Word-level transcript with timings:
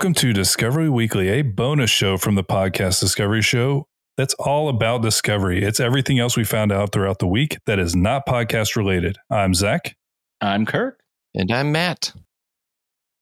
Discovery 0.00 0.08
Weekly. 0.08 0.08
Welcome 0.08 0.14
to 0.14 0.32
Discovery 0.32 0.88
Weekly, 0.88 1.28
a 1.28 1.42
bonus 1.42 1.90
show 1.90 2.16
from 2.16 2.34
the 2.34 2.42
podcast 2.42 3.00
Discovery 3.00 3.42
Show 3.42 3.86
that's 4.16 4.32
all 4.38 4.70
about 4.70 5.02
discovery. 5.02 5.62
It's 5.62 5.78
everything 5.78 6.18
else 6.18 6.38
we 6.38 6.44
found 6.44 6.72
out 6.72 6.90
throughout 6.92 7.18
the 7.18 7.26
week 7.26 7.58
that 7.66 7.78
is 7.78 7.94
not 7.94 8.24
podcast 8.26 8.76
related. 8.76 9.18
I'm 9.30 9.52
Zach, 9.52 9.96
I'm 10.40 10.64
Kirk. 10.64 11.00
And 11.34 11.52
I'm 11.52 11.70
Matt. 11.72 12.14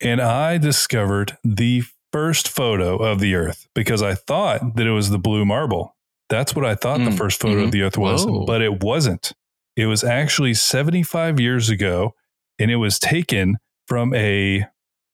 and 0.00 0.20
I 0.20 0.56
discovered 0.58 1.36
the 1.42 1.82
first 2.12 2.46
photo 2.48 2.96
of 2.98 3.18
the 3.18 3.34
Earth 3.34 3.66
because 3.74 4.00
I 4.00 4.14
thought 4.14 4.76
that 4.76 4.86
it 4.86 4.92
was 4.92 5.10
the 5.10 5.18
blue 5.18 5.44
marble. 5.44 5.96
That's 6.28 6.54
what 6.54 6.64
I 6.64 6.76
thought 6.76 6.98
the 6.98 7.10
Mm, 7.10 7.18
first 7.18 7.40
photo 7.40 7.58
of 7.62 7.68
mhm. 7.70 7.72
the 7.72 7.82
Earth 7.82 7.98
was, 7.98 8.24
Whoa. 8.24 8.44
but 8.46 8.62
it 8.62 8.84
wasn't. 8.84 9.32
It 9.76 9.86
was 9.86 10.04
actually 10.04 10.54
75 10.54 11.40
years 11.40 11.70
ago, 11.70 12.14
and 12.58 12.70
it 12.70 12.76
was 12.76 13.00
taken 13.00 13.56
from 13.88 14.14
a. 14.14 14.64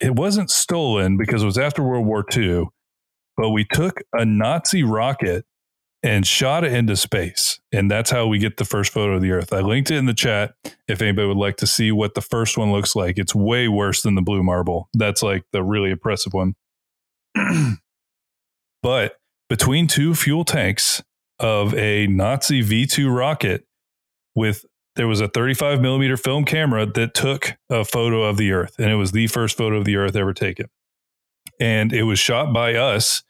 It 0.01 0.15
wasn't 0.17 0.51
stolen 0.51 1.17
because 1.17 1.43
it 1.43 1.47
was 1.47 1.59
after 1.59 1.83
World 1.83 2.07
War 2.07 2.25
II, 2.35 2.67
but 3.37 3.51
we 3.51 3.65
took 3.65 4.01
a 4.13 4.25
Nazi 4.25 4.83
rocket 4.83 5.45
and 6.03 6.27
shot 6.27 6.65
it 6.65 6.73
into 6.73 6.97
space, 6.97 7.61
and 7.73 7.91
that's 7.91 8.11
how 8.11 8.27
we 8.27 8.39
get 8.39 8.59
the 8.59 8.65
first 8.65 8.93
photo 8.93 9.15
of 9.15 9.23
the 9.23 9.33
Earth. 9.33 9.53
I 9.53 9.61
linked 9.61 9.91
it 9.91 9.97
in 9.97 10.05
the 10.05 10.13
chat 10.13 10.55
if 10.87 11.01
anybody 11.01 11.27
would 11.27 11.39
like 11.39 11.57
to 11.57 11.67
see 11.67 11.91
what 11.93 12.15
the 12.15 12.21
first 12.21 12.59
one 12.59 12.73
looks 12.73 12.95
like. 12.95 13.19
It's 13.19 13.35
way 13.35 13.69
worse 13.69 14.03
than 14.03 14.15
the 14.15 14.23
blue 14.23 14.43
marble. 14.43 14.91
That's 14.93 15.23
like 15.23 15.45
the 15.53 15.63
really 15.63 15.91
impressive 15.91 16.35
one. 16.35 16.55
but 18.83 19.17
between 19.49 19.87
two 19.87 20.15
fuel 20.15 20.45
tanks 20.45 21.03
of 21.39 21.75
a 21.75 22.07
Nazi 22.07 22.61
V 22.61 22.87
2 22.87 23.09
rocket 23.09 23.65
with 24.35 24.65
there 24.97 25.09
was 25.09 25.21
a 25.21 25.29
35 25.29 25.81
millimeter 25.81 26.17
film 26.17 26.45
camera 26.45 26.87
that 26.87 27.15
took 27.15 27.55
a 27.69 27.85
photo 27.85 28.23
of 28.23 28.37
the 28.37 28.53
Earth, 28.53 28.77
and 28.79 28.91
it 28.91 28.97
was 28.97 29.13
the 29.13 29.27
first 29.27 29.57
photo 29.57 29.77
of 29.77 29.85
the 29.85 29.97
Earth 29.97 30.17
ever 30.17 30.33
taken. 30.33 30.67
And 31.61 31.93
it 31.93 32.05
was 32.05 32.19
shot 32.19 32.53
by 32.53 32.75
us 32.75 33.23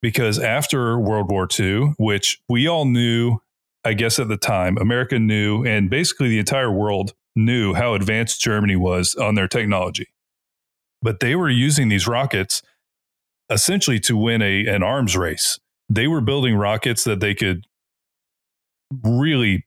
because 0.00 0.38
after 0.38 0.98
World 0.98 1.30
War 1.30 1.48
II, 1.58 1.94
which 1.98 2.40
we 2.48 2.66
all 2.66 2.84
knew, 2.84 3.38
I 3.84 3.94
guess 3.94 4.18
at 4.18 4.28
the 4.28 4.36
time, 4.36 4.76
America 4.78 5.18
knew, 5.18 5.64
and 5.64 5.88
basically 5.88 6.28
the 6.28 6.38
entire 6.38 6.70
world 6.70 7.14
knew 7.34 7.74
how 7.74 7.94
advanced 7.94 8.40
Germany 8.40 8.76
was 8.76 9.14
on 9.14 9.36
their 9.36 9.48
technology. 9.48 10.08
But 11.00 11.20
they 11.20 11.34
were 11.34 11.48
using 11.48 11.88
these 11.88 12.06
rockets 12.06 12.62
essentially 13.50 14.00
to 14.00 14.16
win 14.16 14.42
a, 14.42 14.66
an 14.66 14.82
arms 14.82 15.16
race. 15.16 15.58
They 15.88 16.06
were 16.06 16.20
building 16.20 16.56
rockets 16.56 17.04
that 17.04 17.20
they 17.20 17.34
could 17.34 17.66
really 19.04 19.64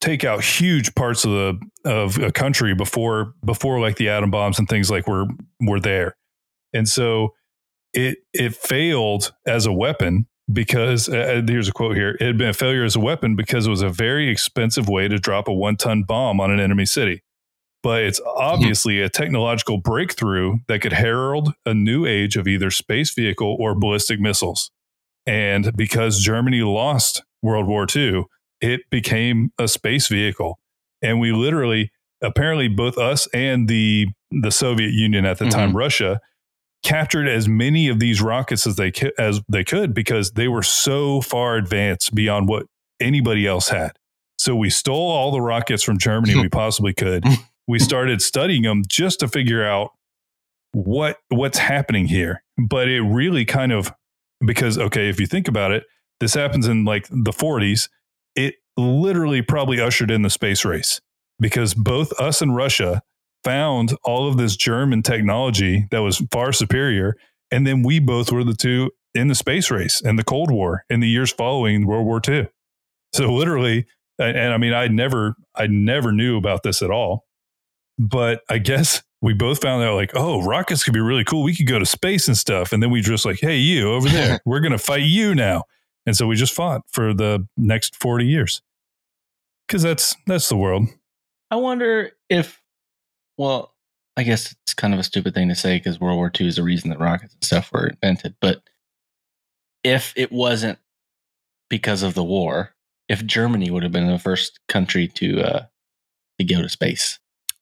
take 0.00 0.24
out 0.24 0.44
huge 0.44 0.94
parts 0.94 1.24
of 1.24 1.30
the 1.30 1.60
of 1.84 2.18
a 2.18 2.32
country 2.32 2.74
before 2.74 3.34
before 3.44 3.80
like 3.80 3.96
the 3.96 4.08
atom 4.08 4.30
bombs 4.30 4.58
and 4.58 4.68
things 4.68 4.90
like 4.90 5.06
were 5.08 5.26
were 5.60 5.80
there. 5.80 6.16
And 6.72 6.88
so 6.88 7.34
it 7.94 8.18
it 8.32 8.54
failed 8.54 9.32
as 9.46 9.66
a 9.66 9.72
weapon 9.72 10.26
because 10.52 11.08
uh, 11.08 11.40
here's 11.46 11.68
a 11.68 11.72
quote 11.72 11.96
here 11.96 12.16
it 12.20 12.26
had 12.26 12.36
been 12.36 12.50
a 12.50 12.54
failure 12.54 12.84
as 12.84 12.96
a 12.96 13.00
weapon 13.00 13.34
because 13.34 13.66
it 13.66 13.70
was 13.70 13.82
a 13.82 13.88
very 13.88 14.28
expensive 14.28 14.88
way 14.88 15.08
to 15.08 15.18
drop 15.18 15.48
a 15.48 15.52
one 15.52 15.76
ton 15.76 16.02
bomb 16.02 16.40
on 16.40 16.50
an 16.50 16.60
enemy 16.60 16.84
city 16.84 17.22
but 17.82 18.02
it's 18.02 18.20
obviously 18.26 19.00
a 19.00 19.08
technological 19.08 19.78
breakthrough 19.78 20.56
that 20.68 20.82
could 20.82 20.92
herald 20.92 21.54
a 21.64 21.72
new 21.72 22.04
age 22.04 22.36
of 22.36 22.46
either 22.46 22.70
space 22.70 23.14
vehicle 23.14 23.56
or 23.58 23.74
ballistic 23.74 24.20
missiles 24.20 24.70
and 25.24 25.74
because 25.76 26.20
germany 26.20 26.60
lost 26.60 27.22
world 27.42 27.66
war 27.66 27.86
ii 27.96 28.22
it 28.60 28.82
became 28.90 29.50
a 29.58 29.68
space 29.68 30.08
vehicle 30.08 30.58
and 31.02 31.20
we 31.20 31.32
literally 31.32 31.90
apparently 32.22 32.68
both 32.68 32.96
us 32.96 33.26
and 33.34 33.68
the 33.68 34.06
the 34.30 34.50
soviet 34.50 34.92
union 34.92 35.24
at 35.24 35.38
the 35.38 35.48
time 35.48 35.70
mm-hmm. 35.70 35.78
russia 35.78 36.20
captured 36.84 37.26
as 37.26 37.48
many 37.48 37.88
of 37.88 37.98
these 37.98 38.22
rockets 38.22 38.66
as 38.66 38.76
they 38.76 38.92
as 39.18 39.40
they 39.48 39.64
could 39.64 39.92
because 39.92 40.32
they 40.32 40.46
were 40.46 40.62
so 40.62 41.20
far 41.20 41.56
advanced 41.56 42.14
beyond 42.14 42.46
what 42.46 42.66
anybody 43.00 43.46
else 43.46 43.70
had. 43.70 43.92
So 44.38 44.54
we 44.54 44.70
stole 44.70 45.10
all 45.10 45.32
the 45.32 45.40
rockets 45.40 45.82
from 45.82 45.98
Germany 45.98 46.36
we 46.36 46.48
possibly 46.50 46.92
could. 46.92 47.24
We 47.66 47.78
started 47.78 48.20
studying 48.20 48.62
them 48.62 48.82
just 48.86 49.20
to 49.20 49.28
figure 49.28 49.64
out 49.64 49.92
what 50.72 51.18
what's 51.30 51.58
happening 51.58 52.06
here. 52.06 52.44
But 52.58 52.88
it 52.88 53.00
really 53.00 53.44
kind 53.44 53.72
of 53.72 53.92
because 54.46 54.78
okay, 54.78 55.08
if 55.08 55.18
you 55.18 55.26
think 55.26 55.48
about 55.48 55.72
it, 55.72 55.84
this 56.20 56.34
happens 56.34 56.68
in 56.68 56.84
like 56.84 57.08
the 57.08 57.32
40s. 57.32 57.88
It 58.34 58.56
literally 58.76 59.42
probably 59.42 59.80
ushered 59.80 60.10
in 60.10 60.22
the 60.22 60.30
space 60.30 60.64
race 60.64 61.00
because 61.38 61.74
both 61.74 62.12
us 62.20 62.42
and 62.42 62.54
Russia 62.54 63.02
found 63.44 63.94
all 64.04 64.28
of 64.28 64.36
this 64.36 64.56
German 64.56 65.02
technology 65.02 65.86
that 65.90 66.00
was 66.00 66.22
far 66.32 66.52
superior. 66.52 67.14
And 67.50 67.66
then 67.66 67.82
we 67.82 68.00
both 68.00 68.32
were 68.32 68.44
the 68.44 68.54
two 68.54 68.90
in 69.14 69.28
the 69.28 69.34
space 69.34 69.70
race 69.70 70.00
and 70.02 70.18
the 70.18 70.24
Cold 70.24 70.50
War 70.50 70.84
in 70.88 71.00
the 71.00 71.08
years 71.08 71.30
following 71.30 71.86
World 71.86 72.06
War 72.06 72.20
II. 72.26 72.48
So 73.12 73.32
literally, 73.32 73.86
and, 74.18 74.36
and 74.36 74.54
I 74.54 74.56
mean, 74.56 74.72
I 74.72 74.88
never, 74.88 75.36
I 75.54 75.66
never 75.66 76.10
knew 76.10 76.36
about 76.36 76.62
this 76.62 76.82
at 76.82 76.90
all. 76.90 77.26
But 77.96 78.40
I 78.48 78.58
guess 78.58 79.02
we 79.22 79.34
both 79.34 79.62
found 79.62 79.84
out 79.84 79.94
like, 79.94 80.10
oh, 80.14 80.42
rockets 80.42 80.82
could 80.82 80.94
be 80.94 81.00
really 81.00 81.22
cool. 81.22 81.44
We 81.44 81.54
could 81.54 81.68
go 81.68 81.78
to 81.78 81.86
space 81.86 82.26
and 82.26 82.36
stuff. 82.36 82.72
And 82.72 82.82
then 82.82 82.90
we 82.90 83.00
just 83.00 83.24
like, 83.24 83.38
hey, 83.40 83.56
you 83.56 83.92
over 83.92 84.08
there, 84.08 84.40
we're 84.44 84.60
going 84.60 84.72
to 84.72 84.78
fight 84.78 85.04
you 85.04 85.34
now. 85.34 85.62
And 86.06 86.16
so 86.16 86.26
we 86.26 86.36
just 86.36 86.52
fought 86.54 86.82
for 86.90 87.14
the 87.14 87.46
next 87.56 87.96
40 87.96 88.26
years. 88.26 88.62
Cause 89.68 89.82
that's, 89.82 90.14
that's 90.26 90.48
the 90.48 90.56
world. 90.56 90.88
I 91.50 91.56
wonder 91.56 92.10
if, 92.28 92.60
well, 93.38 93.74
I 94.16 94.22
guess 94.22 94.52
it's 94.62 94.74
kind 94.74 94.92
of 94.94 95.00
a 95.00 95.04
stupid 95.04 95.34
thing 95.34 95.48
to 95.48 95.54
say 95.54 95.76
because 95.76 95.98
World 96.00 96.16
War 96.16 96.30
II 96.38 96.46
is 96.46 96.56
the 96.56 96.62
reason 96.62 96.90
that 96.90 97.00
rockets 97.00 97.34
and 97.34 97.44
stuff 97.44 97.72
were 97.72 97.88
invented. 97.88 98.34
But 98.40 98.62
if 99.82 100.12
it 100.16 100.30
wasn't 100.30 100.78
because 101.68 102.02
of 102.02 102.14
the 102.14 102.22
war, 102.22 102.74
if 103.08 103.24
Germany 103.24 103.70
would 103.70 103.82
have 103.82 103.92
been 103.92 104.06
the 104.06 104.18
first 104.18 104.60
country 104.68 105.08
to 105.08 105.40
uh, 105.42 105.62
to 106.38 106.44
go 106.44 106.62
to 106.62 106.68
space, 106.68 107.18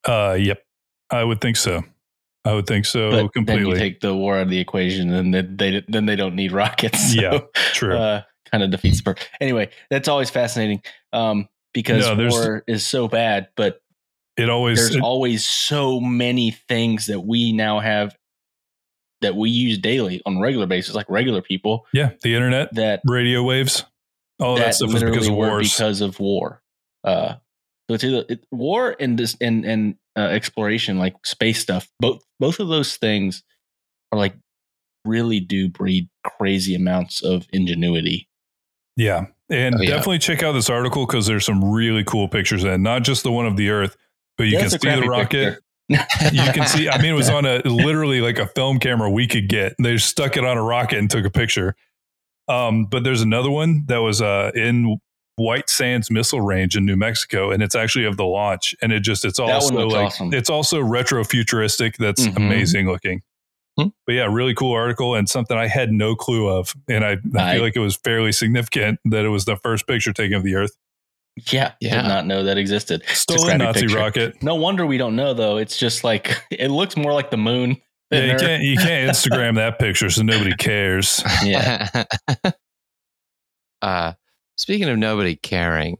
Uh, 0.07 0.37
yep. 0.39 0.63
I 1.09 1.23
would 1.23 1.41
think 1.41 1.57
so. 1.57 1.83
I 2.45 2.53
would 2.53 2.67
think 2.67 2.85
so 2.85 3.09
but 3.09 3.45
then 3.45 3.65
you 3.65 3.75
take 3.75 4.01
the 4.01 4.13
war 4.15 4.35
out 4.35 4.43
of 4.43 4.49
the 4.49 4.59
equation, 4.59 5.13
and 5.13 5.33
then 5.33 5.55
they 5.57 5.83
then 5.87 6.05
they 6.05 6.15
don't 6.15 6.35
need 6.35 6.51
rockets. 6.51 7.13
So, 7.13 7.21
Yeah, 7.21 7.39
True. 7.73 7.97
uh, 7.97 8.21
kind 8.53 8.63
of 8.63 8.69
defeats 8.69 8.97
the 8.97 9.03
purpose. 9.03 9.25
Anyway, 9.41 9.71
that's 9.89 10.07
always 10.07 10.29
fascinating 10.29 10.83
um, 11.11 11.49
because 11.73 12.05
No, 12.05 12.27
war 12.29 12.63
is 12.67 12.85
so 12.85 13.07
bad, 13.07 13.47
but 13.57 13.81
it 14.37 14.47
always, 14.47 14.77
there's 14.77 14.95
it- 14.95 15.01
always 15.01 15.43
so 15.43 15.99
many 15.99 16.51
things 16.51 17.07
that 17.07 17.21
we 17.21 17.51
now 17.51 17.79
have 17.79 18.15
that 19.21 19.35
we 19.35 19.49
use 19.49 19.79
daily 19.79 20.21
on 20.25 20.37
a 20.37 20.39
regular 20.39 20.67
basis, 20.67 20.93
like 20.93 21.09
regular 21.09 21.41
people 21.41 21.87
yeah, 21.93 22.11
the 22.21 22.35
internet, 22.35 22.73
that 22.75 23.01
radio 23.05 23.41
waves, 23.41 23.85
all 24.39 24.55
that, 24.55 24.65
that 24.65 24.75
stuff 24.75 24.89
is 24.89 24.93
literally 24.95 25.17
because 25.17 25.27
of 25.29 25.35
wars. 25.35 25.73
because 25.73 26.01
of 26.01 26.19
war. 26.19 26.61
Uh, 27.03 27.35
so 27.89 27.95
it's 27.95 28.03
either 28.03 28.25
it, 28.29 28.45
war 28.51 28.95
and 28.99 29.17
this 29.17 29.35
and 29.41 29.65
and 29.65 29.95
uh, 30.15 30.21
exploration, 30.21 30.99
like 30.99 31.15
space 31.25 31.59
stuff. 31.59 31.89
Both 31.99 32.21
both 32.39 32.59
of 32.59 32.67
those 32.67 32.97
things 32.97 33.43
are 34.11 34.19
like 34.19 34.35
really 35.05 35.39
do 35.39 35.69
breed 35.69 36.09
crazy 36.23 36.75
amounts 36.75 37.23
of 37.23 37.47
ingenuity. 37.51 38.27
Yeah. 38.95 39.25
And 39.49 39.75
Oh, 39.75 39.81
yeah. 39.81 39.89
definitely 39.91 40.19
check 40.19 40.41
out 40.43 40.53
this 40.53 40.69
article 40.69 41.05
because 41.05 41.27
there's 41.27 41.45
some 41.45 41.63
really 41.63 42.03
cool 42.03 42.27
pictures 42.27 42.63
in. 42.63 42.81
Not 42.81 43.03
just 43.03 43.23
the 43.23 43.31
one 43.31 43.45
of 43.45 43.55
the 43.57 43.69
Earth, 43.69 43.95
but 44.37 44.45
you 44.45 44.53
Yeah, 44.53 44.61
can 44.61 44.69
see 44.71 44.77
the 44.89 45.01
rocket. 45.07 45.59
you 45.89 45.97
can 46.53 46.65
see, 46.67 46.89
I 46.89 46.97
mean, 47.01 47.11
it 47.11 47.15
was 47.15 47.29
on 47.37 47.45
a 47.45 47.57
literally 47.65 48.21
like 48.21 48.39
a 48.39 48.47
film 48.47 48.79
camera 48.79 49.09
we 49.11 49.27
could 49.27 49.49
get. 49.49 49.73
They 49.79 49.97
stuck 49.97 50.37
it 50.37 50.45
on 50.45 50.57
a 50.57 50.63
rocket 50.63 50.97
and 50.99 51.09
took 51.11 51.25
a 51.25 51.29
picture. 51.29 51.75
Um, 52.47 52.85
but 52.85 53.03
there's 53.03 53.21
another 53.21 53.49
one 53.51 53.83
that 53.87 53.97
was 53.97 54.21
uh, 54.21 54.51
in 54.55 54.97
White 55.35 55.69
Sands 55.69 56.09
Missile 56.11 56.41
Range 56.41 56.75
in 56.75 56.85
New 56.85 56.95
Mexico, 56.97 57.51
and 57.51 57.61
it's 57.63 57.75
actually 57.75 58.05
of 58.05 58.17
the 58.17 58.25
launch. 58.25 58.75
And 58.81 58.91
it 58.91 59.01
just, 59.01 59.23
it's 59.25 59.37
That 59.37 59.49
also 59.49 59.87
like, 59.87 60.05
awesome. 60.07 60.33
it's 60.33 60.49
also 60.49 60.81
retro 60.81 61.23
futuristic. 61.23 61.97
That's 61.97 62.25
Mhm. 62.27 62.37
amazing 62.37 62.87
looking. 62.87 63.21
Hmm. 63.79 63.87
But 64.05 64.13
yeah, 64.13 64.27
really 64.29 64.53
cool 64.53 64.73
article 64.73 65.15
and 65.15 65.27
something 65.27 65.57
I 65.57 65.67
had 65.67 65.91
no 65.91 66.15
clue 66.15 66.47
of. 66.47 66.73
And 66.87 67.03
I, 67.03 67.17
I 67.35 67.51
I- 67.51 67.53
feel 67.55 67.63
like 67.63 67.75
it 67.75 67.79
was 67.79 67.95
fairly 67.95 68.31
significant 68.31 68.99
that 69.05 69.25
it 69.25 69.29
was 69.29 69.45
the 69.45 69.55
first 69.57 69.87
picture 69.87 70.13
taken 70.13 70.35
of 70.37 70.43
the 70.43 70.55
Earth. 70.55 70.71
yeah, 71.51 71.71
Yeah. 71.81 72.01
did 72.03 72.07
not 72.07 72.27
know 72.27 72.43
that 72.43 72.57
existed. 72.59 73.01
It's 73.09 73.11
a 73.11 73.15
Stolen 73.15 73.57
Nazi 73.57 73.81
picture. 73.81 73.97
rocket. 73.97 74.43
No 74.43 74.53
wonder 74.55 74.85
we 74.85 74.97
don't 74.99 75.15
know 75.15 75.33
though. 75.33 75.57
It's 75.57 75.77
just 75.77 76.03
like 76.03 76.37
it 76.51 76.69
looks 76.69 76.95
more 76.95 77.13
like 77.13 77.31
the 77.31 77.37
moon. 77.37 77.77
Yeah, 78.11 78.25
you 78.25 78.31
Earth. 78.33 78.41
can't 78.41 78.61
you 78.63 78.77
can't 78.77 79.09
Instagram 79.15 79.55
that 79.55 79.79
picture, 79.79 80.09
so 80.11 80.21
nobody 80.21 80.53
cares. 80.55 81.23
Yeah. 81.43 82.03
uh, 83.81 84.13
speaking 84.55 84.87
of 84.89 84.97
nobody 84.97 85.35
caring, 85.35 85.97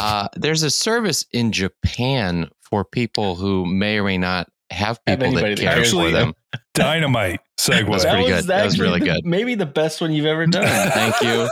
uh, 0.00 0.28
there's 0.34 0.62
a 0.64 0.70
service 0.70 1.24
in 1.32 1.52
Japan 1.52 2.48
for 2.60 2.84
people 2.84 3.36
who 3.36 3.64
may 3.66 3.98
or 3.98 4.04
may 4.04 4.18
not 4.18 4.48
have 4.70 4.98
Have 5.06 5.18
people 5.20 5.26
anybody 5.26 5.54
that 5.54 5.60
that 5.60 5.64
care 5.64 5.74
cares. 5.76 5.92
for 5.92 6.10
them. 6.10 6.34
Dynamite 6.74 7.40
segue. 7.60 7.90
That's 7.90 8.04
pretty 8.04 8.28
good. 8.28 8.44
That 8.44 8.64
was 8.64 8.74
actually 8.74 8.86
really 8.88 9.00
the- 9.00 9.06
good. 9.06 9.20
Maybe 9.24 9.54
the 9.54 9.66
best 9.66 10.00
one 10.00 10.12
you've 10.12 10.26
ever 10.26 10.46
done. 10.46 10.64
Thank 10.92 11.20
you. 11.22 11.48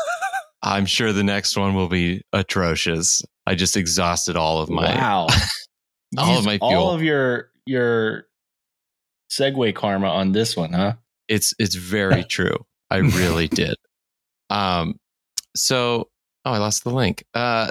I'm 0.62 0.86
sure 0.86 1.12
the 1.12 1.24
next 1.24 1.56
one 1.56 1.74
will 1.74 1.88
be 1.88 2.22
atrocious. 2.32 3.22
I 3.46 3.54
just 3.54 3.76
exhausted 3.76 4.36
all 4.36 4.60
of 4.60 4.68
my. 4.68 4.84
wow. 4.94 5.28
all 6.18 6.38
of 6.38 6.44
my 6.44 6.58
fuel. 6.58 6.70
All 6.72 6.90
of 6.92 7.02
your 7.02 7.50
your 7.66 8.26
segue 9.30 9.74
karma 9.74 10.08
on 10.08 10.32
this 10.32 10.56
one, 10.56 10.72
huh? 10.72 10.94
It's 11.28 11.54
it's 11.58 11.74
very 11.74 12.24
true. 12.24 12.56
I 12.90 12.98
really 12.98 13.48
did. 13.48 13.76
Um, 14.50 14.98
so 15.54 16.08
oh, 16.44 16.52
I 16.52 16.58
lost 16.58 16.84
the 16.84 16.90
link. 16.90 17.24
Uh, 17.34 17.70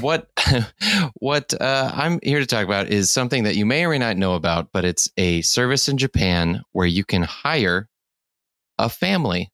what 0.00 0.28
what 1.14 1.54
uh, 1.60 1.92
I'm 1.94 2.18
here 2.22 2.40
to 2.40 2.46
talk 2.46 2.64
about 2.64 2.88
is 2.88 3.10
something 3.10 3.44
that 3.44 3.56
you 3.56 3.64
may 3.66 3.84
or 3.84 3.90
may 3.90 3.98
not 3.98 4.16
know 4.16 4.34
about, 4.34 4.70
but 4.72 4.84
it's 4.84 5.08
a 5.16 5.42
service 5.42 5.88
in 5.88 5.98
Japan 5.98 6.62
where 6.72 6.86
you 6.86 7.04
can 7.04 7.22
hire 7.22 7.88
a 8.78 8.88
family 8.88 9.52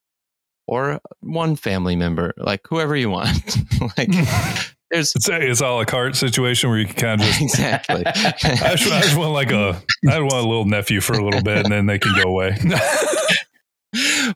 or 0.67 1.01
one 1.21 1.57
family 1.57 1.97
member, 1.97 2.35
like 2.37 2.61
whoever 2.69 2.97
you 2.97 3.11
want. 3.11 3.57
like 3.99 4.09
there's 4.91 5.15
It's 5.15 5.29
a, 5.29 5.41
it's 5.41 5.61
a 5.61 5.67
la 5.67 5.85
carte 5.85 6.17
situation 6.17 6.71
where 6.71 6.79
you 6.79 6.87
can 6.87 6.95
kind 6.95 7.21
of 7.21 7.27
just. 7.27 7.41
exactly. 7.43 8.03
I 8.07 8.13
just, 8.77 8.93
I 8.93 9.01
just 9.01 9.17
want 9.17 9.33
like 9.33 9.53
a, 9.53 9.83
I 10.09 10.21
want 10.21 10.35
a 10.35 10.49
little 10.49 10.65
nephew 10.65 11.01
for 11.01 11.15
a 11.15 11.25
little 11.25 11.43
bit, 11.43 11.59
and 11.59 11.73
then 11.73 11.87
they 11.87 11.99
can 11.99 12.15
go 12.23 12.31
away. 12.31 12.57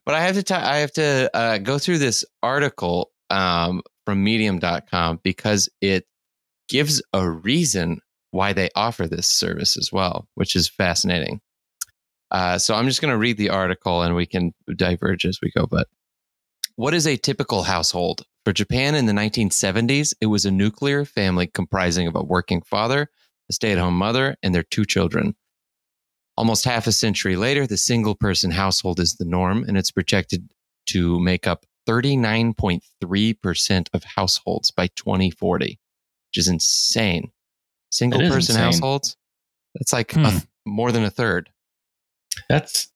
but 0.05 0.15
I 0.15 0.21
have 0.21 0.35
to, 0.35 0.43
t- 0.43 0.55
I 0.55 0.79
have 0.79 0.93
to 0.93 1.31
uh, 1.35 1.59
go 1.59 1.79
through 1.79 1.99
this 1.99 2.25
article 2.43 3.11
um, 3.31 3.83
from 4.05 4.23
Medium.com 4.25 5.21
because 5.23 5.69
it 5.81 6.07
gives 6.69 7.03
a 7.13 7.29
reason 7.29 8.01
why 8.31 8.53
they 8.53 8.71
offer 8.75 9.07
this 9.07 9.29
service 9.29 9.77
as 9.77 9.91
well, 9.93 10.27
which 10.35 10.57
is 10.57 10.69
fascinating. 10.69 11.41
Uh, 12.31 12.59
so 12.59 12.75
I'm 12.75 12.87
just 12.87 13.03
going 13.03 13.13
to 13.13 13.19
read 13.19 13.37
the 13.37 13.51
article 13.51 14.03
and 14.03 14.17
we 14.17 14.27
can 14.27 14.55
diverge 14.75 15.27
as 15.27 15.39
we 15.43 15.53
go. 15.55 15.67
But 15.67 15.87
what 16.77 16.95
is 16.95 17.07
a 17.07 17.19
typical 17.19 17.63
household? 17.63 18.23
For 18.45 18.53
Japan 18.53 18.95
in 18.95 19.07
the 19.07 19.13
1970s, 19.13 20.15
it 20.21 20.27
was 20.27 20.45
a 20.45 20.51
nuclear 20.51 21.05
family 21.05 21.47
comprising 21.47 22.09
of 22.09 22.17
a 22.17 22.25
working 22.25 22.63
father, 22.63 23.09
a 23.49 23.53
stay 23.53 23.73
at 23.73 23.79
home 23.79 23.97
mother, 23.97 24.37
and 24.43 24.55
their 24.55 24.65
two 24.65 24.85
children. 24.85 25.37
Almost 26.37 26.65
half 26.65 26.87
a 26.87 26.93
century 26.93 27.37
later, 27.37 27.67
the 27.67 27.77
single 27.77 28.15
person 28.15 28.51
household 28.51 28.99
is 28.99 29.15
the 29.15 29.27
norm, 29.27 29.65
and 29.69 29.77
it's 29.77 29.91
projected 29.91 30.51
to 30.87 31.21
make 31.21 31.47
up 31.47 31.67
39.3% 31.89 33.89
of 33.93 34.05
households 34.05 34.71
by 34.71 34.87
2040, 34.89 35.79
which 36.31 36.39
is 36.39 36.49
insane. 36.49 37.31
Single 37.91 38.21
is 38.23 38.31
person 38.31 38.55
insane. 38.55 38.65
households, 38.65 39.17
that's 39.75 39.93
like 39.93 40.13
Hmm. 40.13 40.25
th- 40.25 40.43
more 40.67 40.93
than 40.93 41.05
a 41.05 41.11
third. 41.11 41.51
That's 42.49 42.89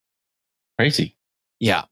crazy. 0.78 1.16
Yeah. 1.60 1.84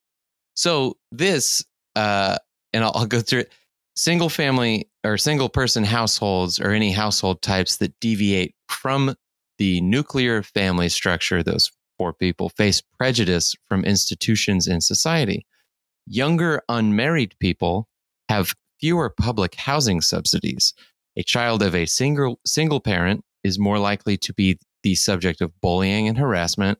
So 0.55 0.97
this, 1.13 1.65
uh, 1.97 2.37
and 2.73 2.85
I'll, 2.85 2.93
I'll 2.95 3.07
go 3.07 3.21
through 3.21 3.41
it. 3.41 3.53
Single 3.97 4.29
family 4.29 4.89
or 5.05 5.17
single 5.19 5.49
person 5.49 5.85
households 5.85 6.59
or 6.59 6.71
any 6.73 6.91
household 6.93 7.43
types 7.43 7.77
that 7.77 7.99
deviate 8.01 8.55
from 8.69 9.15
the 9.59 9.81
nuclear 9.83 10.43
family 10.43 10.89
structure, 10.89 11.45
those 11.45 11.71
four 11.97 12.13
people 12.13 12.49
face 12.49 12.83
prejudice 12.99 13.55
from 13.69 13.85
institutions 13.85 14.67
in 14.67 14.81
society. 14.81 15.47
Younger 16.07 16.63
unmarried 16.69 17.35
people 17.41 17.89
have 18.29 18.53
fewer 18.81 19.11
public 19.11 19.55
housing 19.55 20.01
subsidies. 20.01 20.75
A 21.17 21.23
child 21.23 21.63
of 21.63 21.75
a 21.75 21.87
single 21.87 22.41
single 22.47 22.81
parent 22.81 23.25
is 23.45 23.59
more 23.59 23.79
likely 23.79 24.17
to 24.19 24.33
be 24.35 24.59
the 24.83 24.95
subject 24.95 25.41
of 25.41 25.53
bullying 25.61 26.09
and 26.09 26.19
harassment. 26.19 26.79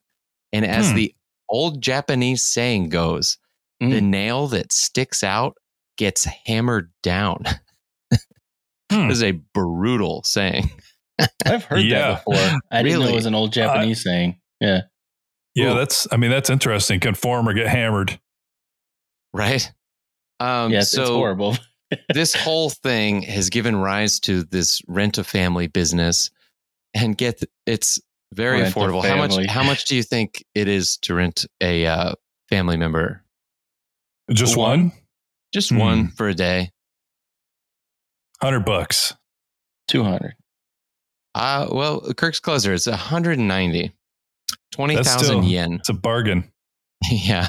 And 0.53 0.65
as 0.67 0.91
Hmm. 0.91 0.97
the 0.97 1.15
old 1.49 1.83
Japanese 1.83 2.43
saying 2.43 2.89
goes, 2.91 3.39
the 3.81 4.01
Mm. 4.01 4.03
nail 4.05 4.47
that 4.49 4.73
sticks 4.73 5.23
out 5.25 5.57
gets 5.97 6.25
hammered 6.47 6.93
down. 7.03 7.45
Hmm. 8.93 9.09
This 9.09 9.17
is 9.19 9.23
a 9.23 9.33
brutal 9.33 10.23
saying. 10.25 10.71
I've 11.47 11.65
heard 11.65 11.83
Yeah. 11.85 12.15
that 12.17 12.25
before. 12.27 12.61
I 12.71 12.83
didn't 12.83 12.99
know 12.99 13.05
Really? 13.07 13.13
it 13.13 13.17
was 13.17 13.27
an 13.27 13.35
old 13.35 13.53
Japanese 13.53 14.03
saying. 14.05 14.39
Yeah. 14.61 14.83
yeah, 15.55 15.73
Ooh. 15.73 15.75
that's. 15.77 16.07
I 16.13 16.17
mean, 16.17 16.31
that's 16.31 16.51
interesting. 16.51 17.01
Conform 17.01 17.49
or 17.49 17.55
get 17.55 17.67
hammered. 17.69 18.21
Right? 19.35 19.71
Um, 20.41 20.73
yeah, 20.73 20.79
it's, 20.79 20.95
it's 20.95 21.07
so 21.07 21.17
horrible. 21.17 21.57
this 22.15 22.35
whole 22.35 22.71
thing 22.71 23.23
has 23.23 23.51
given 23.51 23.77
rise 23.77 24.19
to 24.21 24.45
this 24.45 24.81
rent 24.89 25.19
a 25.19 25.25
family 25.25 25.67
business, 25.67 26.31
and 26.95 27.17
get 27.19 27.43
it's 27.67 28.01
very 28.33 28.63
Rent 28.63 28.75
affordable. 28.75 29.05
How 29.05 29.17
much? 29.17 29.37
How 29.47 29.63
much 29.63 29.85
do 29.85 29.95
you 29.95 30.03
think 30.03 30.43
it 30.55 30.67
is 30.69 30.97
to 31.03 31.15
rent 31.15 31.45
a 31.61 31.87
uh, 31.87 32.15
family 32.49 32.77
member? 32.77 33.23
Just 34.33 34.57
One? 34.57 34.81
one 34.89 34.93
Just 35.53 35.69
Hmm. 35.71 35.79
one 35.79 36.09
for 36.09 36.29
a 36.29 36.35
day. 36.35 36.71
hundred 38.41 38.65
bucks. 38.65 39.15
200. 39.89 40.35
Uh, 41.35 41.67
well, 41.71 42.01
Kirk's 42.15 42.41
closer. 42.41 42.73
It's 42.73 42.87
190. 42.87 43.93
20,000 44.73 45.19
still- 45.19 45.45
yen. 45.45 45.75
It's 45.75 45.89
a 45.91 45.95
bargain. 45.95 46.51
Yeah. 47.11 47.49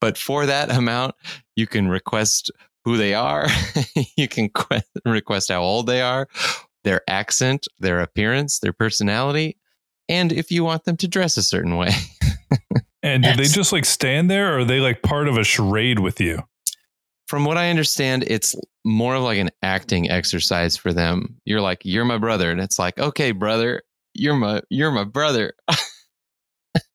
But 0.00 0.18
for 0.18 0.46
that 0.46 0.70
amount, 0.70 1.14
you 1.56 1.66
can 1.66 1.88
request 1.88 2.50
who 2.84 2.96
they 2.96 3.14
are. 3.14 3.46
you 4.16 4.28
can 4.28 4.48
que- 4.48 4.82
request 5.04 5.50
how 5.50 5.62
old 5.62 5.86
they 5.86 6.00
are, 6.00 6.28
their 6.84 7.02
accent, 7.08 7.66
their 7.78 8.00
appearance, 8.00 8.60
their 8.60 8.72
personality, 8.72 9.56
and 10.08 10.32
if 10.32 10.50
you 10.50 10.64
want 10.64 10.84
them 10.84 10.96
to 10.98 11.08
dress 11.08 11.36
a 11.36 11.42
certain 11.42 11.76
way. 11.76 11.90
And 13.02 13.22
do 13.22 13.32
they 13.34 13.44
just 13.44 13.72
like 13.72 13.84
stand 13.84 14.30
there, 14.30 14.54
or 14.54 14.58
are 14.60 14.64
they 14.64 14.80
like 14.80 15.02
part 15.02 15.28
of 15.28 15.36
a 15.36 15.44
charade 15.44 16.00
with 16.00 16.20
you? 16.20 16.42
From 17.28 17.44
what 17.44 17.56
I 17.56 17.70
understand, 17.70 18.24
it's 18.26 18.56
more 18.84 19.14
of 19.14 19.22
like 19.22 19.38
an 19.38 19.50
acting 19.62 20.10
exercise 20.10 20.76
for 20.76 20.92
them. 20.92 21.36
You're 21.44 21.60
like, 21.60 21.82
"You're 21.84 22.04
my 22.04 22.18
brother." 22.18 22.50
And 22.50 22.60
it's 22.60 22.78
like, 22.78 22.98
"Okay, 22.98 23.30
brother, 23.30 23.82
you're 24.14 24.36
my 24.36 24.62
you're 24.68 24.90
my 24.90 25.04
brother." 25.04 25.54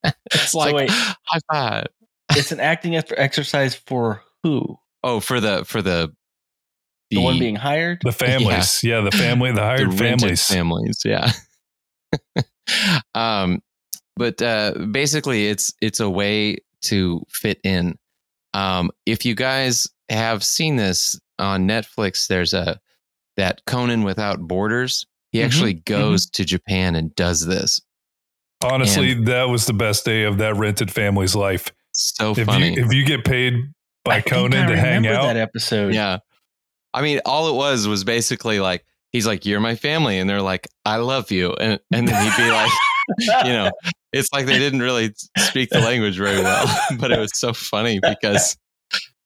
it's 0.33 0.53
like 0.53 0.73
wait. 0.73 0.89
high 1.27 1.39
five. 1.51 1.87
it's 2.35 2.51
an 2.51 2.59
acting 2.59 2.95
after 2.95 3.17
exercise 3.19 3.75
for 3.75 4.21
who? 4.43 4.77
Oh, 5.03 5.19
for 5.19 5.39
the 5.39 5.63
for 5.65 5.81
the 5.81 6.13
The, 7.11 7.19
one 7.21 7.39
being 7.39 7.55
hired? 7.55 8.01
The 8.03 8.11
families, 8.11 8.83
yeah, 8.83 9.01
the 9.01 9.11
family, 9.11 9.51
the 9.51 9.55
the 9.61 9.61
hired 9.61 9.87
rented 9.99 10.39
families. 10.39 10.47
families 10.47 11.01
yeah 11.05 11.31
um 13.15 13.61
but 14.15 14.41
uh 14.41 14.73
basically 14.91 15.47
it's 15.47 15.73
it's 15.81 15.99
a 15.99 16.09
way 16.09 16.57
to 16.81 17.21
fit 17.29 17.59
in 17.63 17.97
um 18.53 18.89
if 19.05 19.25
you 19.25 19.35
guys 19.35 19.87
have 20.09 20.43
seen 20.43 20.75
this 20.75 21.19
on 21.39 21.67
netflix 21.67 22.27
there's 22.27 22.53
a 22.53 22.79
that 23.37 23.61
conan 23.65 24.03
without 24.03 24.39
borders 24.41 25.05
he 25.31 25.39
Mhm, 25.39 25.45
actually 25.45 25.73
goes 25.73 26.25
to 26.29 26.45
japan 26.45 26.95
and 26.95 27.13
does 27.15 27.45
this 27.45 27.81
Honestly, 28.63 29.13
that 29.25 29.45
was 29.49 29.65
the 29.65 29.73
best 29.73 30.05
day 30.05 30.23
of 30.23 30.37
that 30.39 30.55
rented 30.55 30.91
family's 30.91 31.35
life. 31.35 31.71
so 31.91 32.31
If 32.37 32.45
funny 32.47 32.73
you 32.73 32.85
if 32.85 32.93
you 32.93 33.05
get 33.05 33.23
paid 33.25 33.53
by 34.03 34.15
I 34.17 34.21
think 34.21 34.33
Conan 34.35 34.65
I 34.65 34.67
to 34.71 34.77
hang 34.77 34.95
remember 35.03 35.19
out, 35.19 35.25
that 35.33 35.37
episode. 35.37 35.93
yeah 35.93 36.17
i 36.93 37.01
mean 37.01 37.19
all 37.25 37.47
it 37.49 37.55
was 37.55 37.87
was 37.87 38.03
basically 38.03 38.59
like 38.59 38.85
he's 39.11 39.25
like 39.25 39.45
you're 39.45 39.59
my 39.59 39.75
family 39.75 40.19
and 40.19 40.29
they're 40.29 40.41
like 40.41 40.67
i 40.85 40.97
love 40.97 41.31
you 41.31 41.53
and 41.53 41.79
and 41.91 42.07
then 42.07 42.23
he'd 42.23 42.43
be 42.43 42.49
like 42.51 42.71
you 43.45 43.51
know, 43.53 43.71
it's 44.13 44.29
like 44.31 44.45
they 44.45 44.57
didn't 44.59 44.79
really 44.81 45.13
speak 45.37 45.69
the 45.69 45.79
language 45.79 46.17
very 46.17 46.41
well, 46.41 46.65
but 46.99 47.11
it 47.11 47.19
was 47.19 47.31
so 47.37 47.51
funny 47.53 47.99
because 47.99 48.55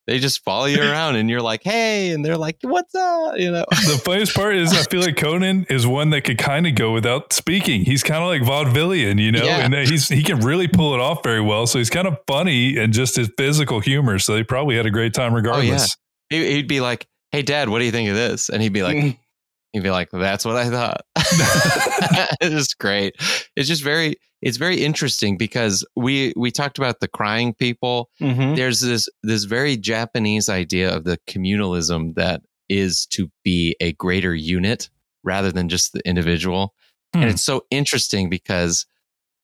they 0.07 0.19
just 0.19 0.43
follow 0.43 0.65
you 0.65 0.81
around 0.89 1.17
and 1.17 1.29
you're 1.29 1.41
like, 1.41 1.61
hey, 1.63 2.11
and 2.11 2.25
they're 2.25 2.37
like, 2.37 2.57
what's 2.61 2.95
up? 2.95 3.37
You 3.37 3.51
know, 3.51 3.65
the 3.69 4.01
funniest 4.03 4.33
part 4.33 4.55
is 4.55 4.73
I 4.73 4.83
feel 4.83 5.01
like 5.01 5.17
Conan 5.17 5.65
is 5.69 5.85
one 5.85 6.09
that 6.11 6.21
could 6.21 6.37
kind 6.37 6.65
of 6.65 6.75
go 6.75 6.93
without 6.93 7.33
speaking. 7.33 7.83
He's 7.83 8.03
kind 8.03 8.23
of 8.23 8.29
like 8.29 8.41
vaudevillian, 8.41 9.21
you 9.21 9.31
know, 9.31 9.43
Yeah. 9.43 9.59
and 9.59 9.73
he's 9.73 10.07
he 10.07 10.23
can 10.23 10.39
really 10.39 10.67
pull 10.67 10.93
it 10.93 10.99
off 10.99 11.23
very 11.23 11.41
well. 11.41 11.67
So 11.67 11.77
he's 11.77 11.89
kind 11.89 12.07
of 12.07 12.17
funny 12.25 12.77
and 12.77 12.93
just 12.93 13.17
his 13.17 13.29
physical 13.37 13.81
humor. 13.81 14.17
So 14.17 14.33
they 14.33 14.43
probably 14.43 14.77
had 14.77 14.85
a 14.85 14.91
great 14.91 15.13
time 15.13 15.33
oh, 15.33 15.35
regardless. 15.35 15.95
He- 16.29 16.53
he'd 16.53 16.67
be 16.67 16.79
like, 16.79 17.05
hey, 17.31 17.41
dad, 17.41 17.69
what 17.69 17.79
do 17.79 17.85
you 17.85 17.91
think 17.91 18.09
of 18.09 18.15
this? 18.15 18.49
And 18.49 18.61
he'd 18.63 18.73
be 18.73 18.83
like, 18.83 18.97
mm-hmm. 18.97 19.17
he'd 19.73 19.83
be 19.83 19.91
like, 19.91 20.09
that's 20.11 20.45
what 20.45 20.55
I 20.55 20.69
thought. 20.69 21.01
it's 22.41 22.51
just 22.51 22.77
great. 22.79 23.15
It's 23.55 23.67
just 23.67 23.83
very, 23.83 24.15
it's 24.41 24.57
very 24.57 24.83
interesting 24.83 25.37
because 25.37 25.85
we 25.95 26.33
we 26.35 26.51
talked 26.51 26.77
about 26.77 26.99
the 26.99 27.07
crying 27.07 27.53
people 27.53 28.09
Mhm. 28.21 28.55
there's 28.55 28.81
this 28.81 29.09
this 29.23 29.45
very 29.45 29.77
Japanese 29.77 30.47
idea 30.49 30.95
of 30.95 31.03
the 31.05 31.17
communalism 31.27 32.13
that 32.15 32.41
is 32.69 33.05
to 33.07 33.31
be 33.43 33.75
a 33.79 33.93
greater 33.93 34.35
unit 34.35 34.89
rather 35.23 35.51
than 35.51 35.69
just 35.69 35.93
the 35.93 36.01
individual. 36.07 36.73
Hmm. 37.13 37.21
And 37.21 37.31
it's 37.31 37.43
so 37.43 37.65
interesting 37.71 38.29
because 38.29 38.85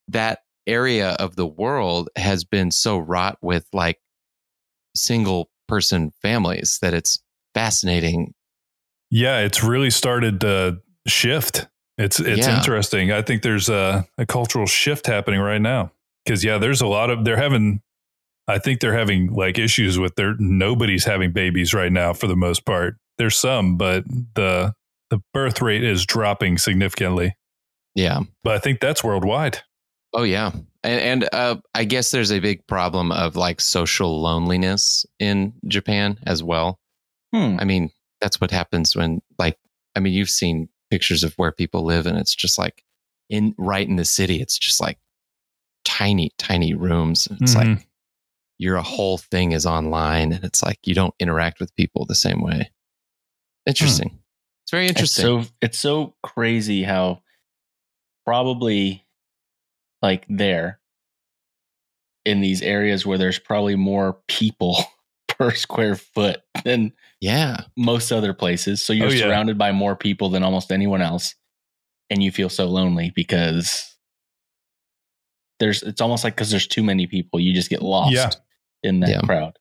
that 0.10 0.40
area 0.68 1.12
of 1.12 1.36
the 1.36 1.48
world 1.48 2.10
has 2.18 2.44
been 2.44 2.70
so 2.72 2.98
wrought 2.98 3.38
with 3.42 3.66
like 3.74 4.00
single 4.96 5.50
person 5.68 6.12
families 6.22 6.80
that 6.82 6.94
it's 6.94 7.20
fascinating. 7.54 8.34
Yeah, 9.10 9.40
it's 9.40 9.64
really 9.64 9.90
started 9.90 10.42
to 10.42 10.80
shift. 11.08 11.68
It's 11.98 12.20
it's 12.20 12.48
Yeah. 12.48 12.58
interesting. 12.58 13.12
I 13.12 13.22
think 13.22 13.44
there's 13.44 13.70
a, 13.70 14.08
a 14.18 14.26
cultural 14.26 14.66
shift 14.66 15.06
happening 15.08 15.40
right 15.40 15.62
now 15.62 15.92
because 16.26 16.44
yeah, 16.44 16.58
there's 16.58 16.82
a 16.82 16.88
lot 16.88 17.10
of 17.10 17.26
they're 17.26 17.38
having. 17.38 17.82
I 18.48 18.58
think 18.60 18.82
they're 18.82 18.98
having 18.98 19.34
like 19.34 19.58
issues 19.58 19.98
with 19.98 20.16
their 20.16 20.36
nobody's 20.38 21.06
having 21.06 21.32
babies 21.32 21.74
right 21.74 21.92
now 21.92 22.12
for 22.14 22.28
the 22.28 22.36
most 22.36 22.66
part. 22.66 22.98
There's 23.18 23.38
some, 23.38 23.78
but 23.78 24.04
the 24.36 24.74
the 25.10 25.22
birth 25.34 25.62
rate 25.62 25.84
is 25.84 26.06
dropping 26.06 26.58
significantly. 26.58 27.36
Yeah. 27.96 28.22
But 28.44 28.56
I 28.56 28.60
think 28.60 28.80
that's 28.80 29.04
worldwide. 29.04 29.60
Oh 30.14 30.24
yeah. 30.24 30.52
and, 30.84 31.24
and 31.24 31.30
uh, 31.32 31.56
I 31.76 31.86
guess 31.86 32.12
there's 32.12 32.32
a 32.32 32.40
big 32.40 32.66
problem 32.68 33.12
of 33.12 33.36
like 33.36 33.62
social 33.62 34.22
loneliness 34.22 35.06
in 35.20 35.54
Japan 35.68 36.20
as 36.26 36.44
well. 36.44 36.80
Hmm. 37.34 37.58
I 37.60 37.66
mean, 37.66 37.92
that's 38.20 38.42
what 38.42 38.52
happens 38.52 38.96
when 38.96 39.22
like 39.38 39.58
I 39.96 40.00
mean, 40.00 40.14
you've 40.14 40.30
seen 40.30 40.70
pictures 40.94 41.24
of 41.24 41.34
where 41.34 41.52
people 41.52 41.84
live, 41.84 42.06
and 42.06 42.20
it's 42.20 42.36
just 42.36 42.60
like 42.60 42.84
in 43.30 43.56
right 43.58 43.88
in 43.88 43.96
the 43.96 44.06
city. 44.06 44.40
It's 44.40 44.60
just 44.60 44.80
like 44.80 45.00
tiny, 45.86 46.32
tiny 46.38 46.76
rooms. 46.76 47.28
It's 47.32 47.56
Mhm. 47.56 47.78
like 47.78 47.88
your 48.60 48.78
whole 48.78 49.18
thing 49.18 49.54
is 49.54 49.66
online, 49.66 50.32
and 50.34 50.44
it's 50.44 50.62
like 50.62 50.78
you 50.86 50.94
don't 50.94 51.16
interact 51.20 51.60
with 51.60 51.76
people 51.76 52.06
the 52.06 52.14
same 52.14 52.42
way. 52.42 52.70
Interesting. 53.66 54.20
It's 54.64 54.72
very 54.72 54.88
interesting. 54.88 55.26
It's 55.26 55.48
so 55.48 55.54
it's 55.62 55.80
so 55.80 56.14
crazy 56.22 56.84
how 56.84 57.24
probably 58.24 59.04
like 60.04 60.26
there 60.30 60.80
in 62.24 62.40
these 62.42 62.62
areas 62.62 63.04
where 63.04 63.18
there's 63.18 63.40
probably 63.40 63.76
more 63.76 64.14
people 64.28 64.78
per 65.50 65.56
square 65.56 65.96
foot 65.96 66.42
than 66.64 66.94
yeah, 67.20 67.62
most 67.78 68.12
other 68.12 68.34
places. 68.34 68.84
So 68.86 68.94
you're 68.94 69.08
Oh, 69.08 69.12
yeah. 69.12 69.24
surrounded 69.24 69.58
by 69.58 69.72
more 69.72 69.96
people 69.96 70.30
than 70.30 70.44
almost 70.44 70.72
anyone 70.72 71.02
else, 71.02 71.36
and 72.10 72.22
you 72.24 72.32
feel 72.32 72.50
so 72.50 72.66
lonely 72.68 73.12
because 73.16 73.96
there's. 75.60 75.84
It's 75.84 76.02
almost 76.02 76.24
like 76.24 76.36
because 76.36 76.52
there's 76.52 76.68
too 76.68 76.84
many 76.84 77.08
people, 77.08 77.40
you 77.40 77.54
just 77.54 77.70
get 77.70 77.82
lost 77.82 78.14
Yeah. 78.14 78.30
in 78.84 79.00
that 79.02 79.10
Yeah. 79.10 79.22
crowd. 79.22 79.58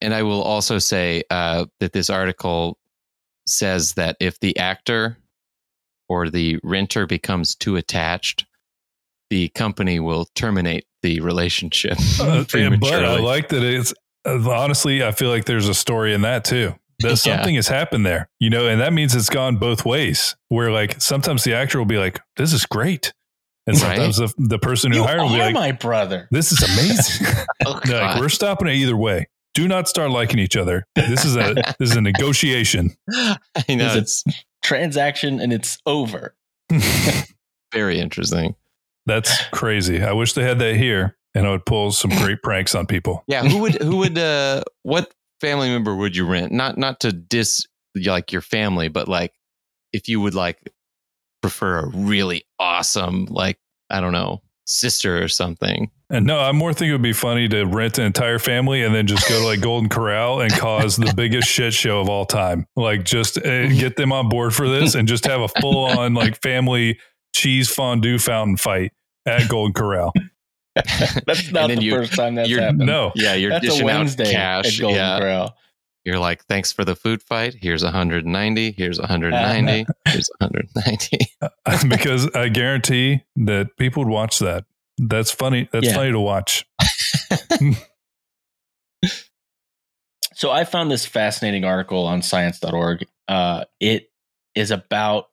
And 0.00 0.12
I 0.12 0.22
will 0.22 0.42
also 0.42 0.78
say 0.78 1.22
uh, 1.30 1.66
that 1.80 1.92
this 1.92 2.10
article 2.10 2.78
says 3.46 3.94
that 3.94 4.16
if 4.20 4.38
the 4.40 4.56
actor 4.58 5.16
or 6.08 6.28
the 6.28 6.58
renter 6.62 7.06
becomes 7.06 7.54
too 7.54 7.76
attached, 7.76 8.44
the 9.30 9.48
company 9.50 10.00
will 10.00 10.26
terminate 10.34 10.84
the 11.02 11.20
relationship. 11.20 11.96
Uh, 12.20 12.44
but 12.80 13.04
I 13.04 13.18
like 13.20 13.48
that 13.48 13.62
it's 13.62 13.94
honestly, 14.26 15.02
I 15.04 15.12
feel 15.12 15.28
like 15.30 15.44
there's 15.44 15.68
a 15.68 15.74
story 15.74 16.14
in 16.14 16.22
that 16.22 16.44
too. 16.44 16.74
That 17.00 17.08
Yeah. 17.08 17.14
something 17.14 17.54
has 17.56 17.68
happened 17.68 18.06
there, 18.06 18.28
you 18.38 18.50
know, 18.50 18.68
and 18.68 18.80
that 18.80 18.92
means 18.92 19.14
it's 19.16 19.28
gone 19.28 19.56
both 19.56 19.84
ways. 19.84 20.36
Where 20.48 20.70
like 20.70 21.00
sometimes 21.00 21.42
the 21.44 21.52
actor 21.54 21.78
will 21.78 21.84
be 21.86 21.98
like, 21.98 22.20
"This 22.36 22.52
is 22.52 22.64
great," 22.66 23.12
and 23.66 23.74
Right. 23.76 23.96
sometimes 23.96 24.16
the, 24.18 24.32
the 24.38 24.58
person 24.60 24.92
who 24.92 24.98
You 24.98 25.04
hired 25.04 25.22
will 25.22 25.30
be 25.30 25.38
like, 25.38 25.54
my 25.54 25.72
brother. 25.72 26.28
"This 26.30 26.52
is 26.52 26.62
amazing." 26.62 27.26
Oh, 27.66 27.80
like, 27.86 28.20
we're 28.20 28.28
stopping 28.28 28.68
it 28.68 28.74
either 28.74 28.96
way. 28.96 29.26
Do 29.54 29.66
not 29.68 29.88
start 29.88 30.10
liking 30.10 30.38
each 30.38 30.56
other. 30.56 30.84
This 30.94 31.24
is 31.24 31.36
a 31.36 31.54
this 31.78 31.90
is 31.90 31.96
a 31.96 32.00
negotiation. 32.00 32.94
I 33.12 33.36
know 33.70 33.86
Is 33.86 33.96
it- 33.96 33.98
it's 33.98 34.24
Transaction 34.62 35.40
and 35.40 35.52
it's 35.52 35.78
over. 35.86 36.34
very 37.72 37.98
interesting. 38.00 38.54
That's 39.06 39.44
crazy. 39.52 40.02
I 40.02 40.12
wish 40.12 40.32
they 40.32 40.42
had 40.42 40.58
that 40.60 40.76
here, 40.76 41.16
and 41.34 41.46
I 41.46 41.50
would 41.50 41.66
pull 41.66 41.92
some 41.92 42.10
great 42.22 42.42
pranks 42.42 42.74
on 42.74 42.86
people. 42.86 43.24
Yeah, 43.26 43.44
who 43.44 43.58
would 43.58 43.74
who 43.82 43.98
would 43.98 44.18
uh 44.18 44.64
what 44.82 45.12
family 45.40 45.68
member 45.68 45.94
would 45.94 46.16
you 46.16 46.26
rent? 46.26 46.52
Not 46.52 46.78
not 46.78 47.00
to 47.00 47.12
dis 47.12 47.66
like 47.94 48.32
your 48.32 48.42
family, 48.42 48.88
but 48.88 49.08
like 49.08 49.32
if 49.92 50.08
you 50.08 50.20
would 50.20 50.34
like 50.34 50.58
prefer 51.42 51.80
a 51.80 51.88
really 51.88 52.44
awesome 52.58 53.26
like 53.26 53.58
I 53.90 54.00
don't 54.00 54.12
know 54.12 54.42
sister 54.66 55.22
or 55.22 55.28
something. 55.28 55.90
And 56.10 56.26
no, 56.26 56.38
I'm 56.38 56.56
more 56.56 56.72
thinking 56.72 56.90
it 56.90 56.92
would 56.92 57.02
be 57.02 57.12
funny 57.12 57.48
to 57.48 57.64
rent 57.64 57.98
an 57.98 58.04
entire 58.04 58.38
family 58.38 58.82
and 58.82 58.94
then 58.94 59.06
just 59.06 59.28
go 59.28 59.40
to 59.40 59.44
like 59.44 59.60
Golden 59.62 59.88
Corral 59.88 60.40
and 60.40 60.52
cause 60.52 60.96
the 60.96 61.12
biggest 61.14 61.48
shit 61.48 61.74
show 61.74 62.00
of 62.00 62.08
all 62.08 62.24
time. 62.24 62.66
Like 62.76 63.04
just 63.04 63.38
uh, 63.38 63.68
get 63.68 63.96
them 63.96 64.12
on 64.12 64.28
board 64.28 64.54
for 64.54 64.68
this 64.68 64.94
and 64.94 65.08
just 65.08 65.26
have 65.26 65.40
a 65.40 65.48
full 65.48 65.84
on 65.84 66.14
like 66.14 66.40
family 66.40 66.98
cheese 67.34 67.68
fondue 67.68 68.18
fountain 68.18 68.56
fight 68.56 68.92
at 69.26 69.48
Golden 69.48 69.72
Corral. 69.74 70.12
That's 70.74 71.50
not 71.52 71.68
the 71.68 71.82
you- 71.82 71.92
first 71.92 72.14
time 72.14 72.34
that's 72.34 72.50
happened. 72.50 72.78
No, 72.80 73.12
Yeah, 73.14 73.34
you're 73.34 73.50
that's 73.50 73.64
a 73.66 73.68
dishing 73.68 73.88
out 73.90 74.06
cash. 74.16 74.74
at 74.76 74.80
Golden 74.80 74.96
Yeah, 74.98 75.18
Corral. 75.20 75.56
you're 76.04 76.18
like, 76.18 76.44
thanks 76.46 76.72
for 76.72 76.84
the 76.84 76.96
food 76.96 77.22
fight. 77.22 77.54
Here's 77.60 77.84
190. 77.84 78.72
Here's 78.72 78.98
190. 78.98 79.86
here's 80.08 80.30
190. 80.40 81.88
because 81.88 82.28
I 82.34 82.48
guarantee 82.48 83.22
that 83.36 83.76
people 83.76 84.04
would 84.04 84.10
watch 84.12 84.40
that. 84.40 84.64
That's 84.98 85.30
funny. 85.30 85.68
That's 85.72 85.86
Yeah. 85.86 85.94
funny 85.94 86.10
to 86.12 86.20
watch. 86.20 86.66
So 90.34 90.50
I 90.50 90.64
found 90.64 90.90
this 90.90 91.06
fascinating 91.06 91.64
article 91.64 92.06
on 92.06 92.20
science.org. 92.22 93.06
Uh, 93.28 93.64
it 93.80 94.10
is 94.54 94.70
about 94.72 95.26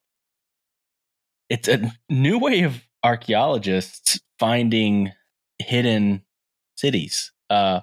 it's 1.51 1.67
a 1.67 1.91
new 2.09 2.39
way 2.39 2.61
of 2.61 2.81
archaeologists 3.03 4.21
finding 4.39 5.11
hidden 5.59 6.23
cities. 6.77 7.33
Uh, 7.49 7.81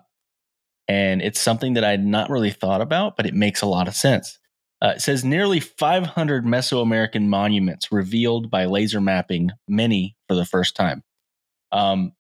and 0.89 1.21
it's 1.21 1.39
something 1.39 1.75
that 1.75 1.85
I'd 1.85 2.05
not 2.05 2.31
really 2.31 2.51
thought 2.51 2.81
about, 2.81 3.15
but 3.15 3.27
it 3.27 3.35
makes 3.35 3.61
a 3.61 3.67
lot 3.67 3.87
of 3.87 3.95
sense. 3.95 4.39
Uh, 4.81 4.95
it 4.97 5.03
says 5.03 5.23
nearly 5.23 5.61
500 5.61 6.47
Mesoamerican 6.47 7.27
monuments 7.27 7.93
revealed 7.93 8.51
by 8.51 8.65
laser 8.65 9.03
mapping, 9.03 9.51
many 9.69 10.17
for 10.29 10.35
the 10.35 10.47
first 10.47 10.75
time. 10.75 11.03
Um, 11.71 12.13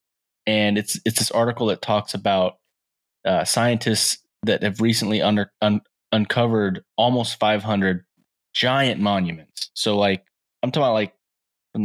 and 0.47 0.77
it's 0.77 1.01
it's 1.07 1.19
this 1.19 1.31
article 1.31 1.69
that 1.69 1.81
talks 1.81 2.13
about 2.13 2.59
uh, 3.25 3.45
scientists 3.45 4.19
that 4.43 4.63
have 4.63 4.83
recently 4.83 5.23
under, 5.23 5.51
un, 5.63 5.81
uncovered 6.13 6.85
almost 6.99 7.39
500 7.39 8.05
giant 8.53 9.01
monuments. 9.01 9.71
So, 9.75 9.97
like, 9.97 10.25
I'm 10.63 10.71
talking 10.71 10.85
about 10.85 10.95
like 10.95 11.15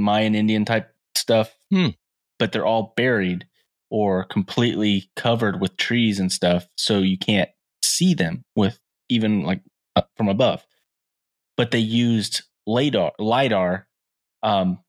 Mayan 0.02 0.36
Indian 0.36 0.66
type 0.66 0.94
stuff, 1.16 1.56
Hmm. 1.72 1.90
but 2.40 2.52
they're 2.52 2.66
all 2.66 2.94
buried 2.96 3.46
or 3.90 4.24
completely 4.24 5.10
covered 5.16 5.62
with 5.62 5.78
trees 5.78 6.20
and 6.20 6.32
stuff. 6.32 6.68
So 6.78 7.00
you 7.00 7.18
can't 7.18 7.50
see 7.84 8.14
them 8.14 8.44
with 8.56 8.80
even 9.10 9.44
like 9.44 9.62
up 9.96 10.10
from 10.18 10.28
above. 10.30 10.66
But 11.58 11.72
they 11.72 11.80
used 11.80 12.42
LiDAR, 12.66 13.12
LiDAR 13.20 13.88
um, 14.42 14.80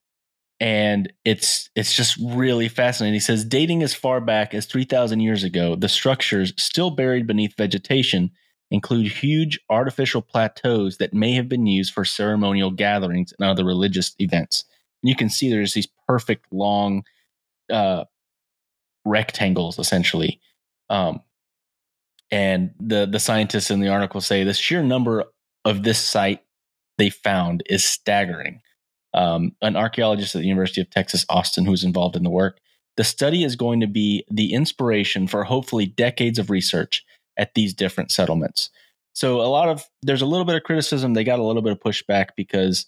and 0.61 1.13
it's 1.25 1.69
it's 1.75 1.95
just 1.95 2.17
really 2.23 2.69
fascinating. 2.69 3.15
He 3.15 3.21
says 3.21 3.45
dating 3.45 3.83
as 3.83 3.93
far 3.95 4.21
back 4.21 4.55
as 4.55 4.67
3000 4.67 5.21
years 5.21 5.45
ago, 5.45 5.77
the 5.77 5.89
structures 5.89 6.53
still 6.57 6.91
buried 6.91 7.27
beneath 7.27 7.57
vegetation 7.57 8.31
include 8.71 9.07
huge 9.13 9.61
artificial 9.69 10.23
plateaus 10.23 10.97
that 10.99 11.13
may 11.13 11.33
have 11.35 11.49
been 11.49 11.67
used 11.67 11.93
for 11.93 12.05
ceremonial 12.05 12.71
gatherings 12.71 13.33
and 13.39 13.49
other 13.49 13.65
religious 13.65 14.15
events. 14.19 14.65
And 15.05 15.11
you 15.11 15.17
can 15.17 15.29
see 15.29 15.51
there's 15.51 15.75
these 15.75 15.89
perfect 16.09 16.47
long 16.51 17.05
uh, 17.71 18.05
rectangles 19.05 19.79
essentially. 19.79 20.41
Um, 20.89 21.21
and 22.31 22.71
the 22.81 23.07
the 23.07 23.21
scientists 23.21 23.71
in 23.71 23.81
the 23.81 23.89
article 23.89 24.23
say 24.23 24.45
the 24.45 24.55
sheer 24.55 24.83
number 24.83 25.25
of 25.67 25.83
this 25.83 25.99
site 25.99 26.41
they 26.97 27.11
found 27.11 27.63
is 27.69 27.85
staggering 27.85 28.63
um, 29.13 29.53
an 29.61 29.77
archaeologist 29.77 30.35
at 30.35 30.41
the 30.41 30.49
University 30.49 30.81
of 30.81 30.91
Texas, 30.91 31.27
Austin, 31.29 31.67
who's 31.67 31.85
involved 31.85 32.17
in 32.17 32.25
the 32.25 32.31
work. 32.31 32.59
The 32.97 33.05
study 33.05 33.45
is 33.45 33.57
going 33.57 33.81
to 33.81 33.87
be 33.87 34.25
the 34.31 34.53
inspiration 34.55 35.29
for 35.29 35.45
hopefully 35.45 35.87
decades 35.87 36.39
of 36.39 36.49
research 36.49 37.05
at 37.37 37.55
these 37.55 37.75
different 37.75 38.11
settlements. 38.11 38.71
So 39.13 39.41
a 39.41 39.47
lot 39.47 39.69
of 39.69 39.85
there's 40.03 40.23
a 40.23 40.27
little 40.27 40.45
bit 40.45 40.57
of 40.57 40.63
criticism. 40.63 41.15
They 41.15 41.25
got 41.25 41.39
a 41.39 41.45
little 41.45 41.63
bit 41.63 41.73
of 41.73 41.81
pushback 41.81 42.31
because 42.37 42.87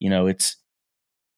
you 0.00 0.10
know 0.10 0.26
it's 0.26 0.56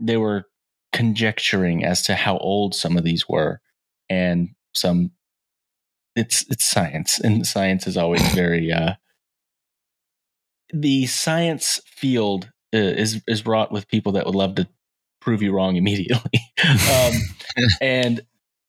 they 0.01 0.17
were 0.17 0.47
conjecturing 0.93 1.85
as 1.85 2.03
to 2.03 2.15
how 2.15 2.39
old 2.39 2.75
some 2.75 2.97
of 2.97 3.05
these 3.05 3.29
were, 3.29 3.61
and 4.09 4.51
some 4.75 5.11
it's 6.17 6.45
it's 6.51 6.65
science, 6.65 7.19
and 7.19 7.47
science 7.47 7.87
is 7.87 7.97
always 7.97 8.27
very 8.35 8.73
uh, 8.73 8.95
the 10.73 11.07
science 11.07 11.81
field 11.87 12.51
uh, 12.75 12.79
is 12.79 13.23
is 13.27 13.47
wrought 13.47 13.73
with 13.73 13.89
people 13.89 14.13
that 14.13 14.27
would 14.27 14.35
love 14.35 14.55
to 14.57 14.69
prove 15.21 15.43
you 15.43 15.53
wrong 15.53 15.77
immediately. 15.77 16.41
um, 16.65 17.13
and 17.81 18.21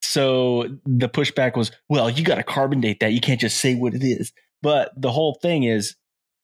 so 0.02 0.68
the 0.86 1.10
pushback 1.10 1.58
was, 1.58 1.72
well, 1.90 2.10
you 2.10 2.24
got 2.24 2.36
to 2.36 2.44
carbon 2.44 2.80
date 2.80 3.00
that. 3.02 3.12
You 3.12 3.20
can't 3.20 3.42
just 3.42 3.58
say 3.58 3.76
what 3.76 3.94
it 3.94 4.04
is. 4.04 4.32
But 4.62 4.92
the 4.96 5.12
whole 5.12 5.38
thing 5.42 5.64
is, 5.64 5.96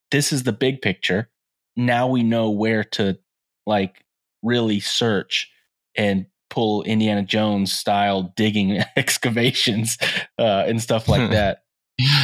this 0.10 0.34
is 0.34 0.44
the 0.44 0.52
big 0.52 0.82
picture. 0.82 1.30
Now 1.78 2.08
we 2.08 2.22
know 2.22 2.50
where 2.50 2.84
to 2.84 3.18
like 3.66 4.04
really 4.42 4.80
search 4.80 5.52
and 5.96 6.26
pull 6.50 6.84
Indiana 6.84 7.24
Jones 7.24 7.72
style 7.72 8.34
digging 8.36 8.84
excavations 8.96 9.98
uh, 10.38 10.64
and 10.68 10.82
stuff 10.82 11.08
like 11.08 11.32
that. 11.32 11.64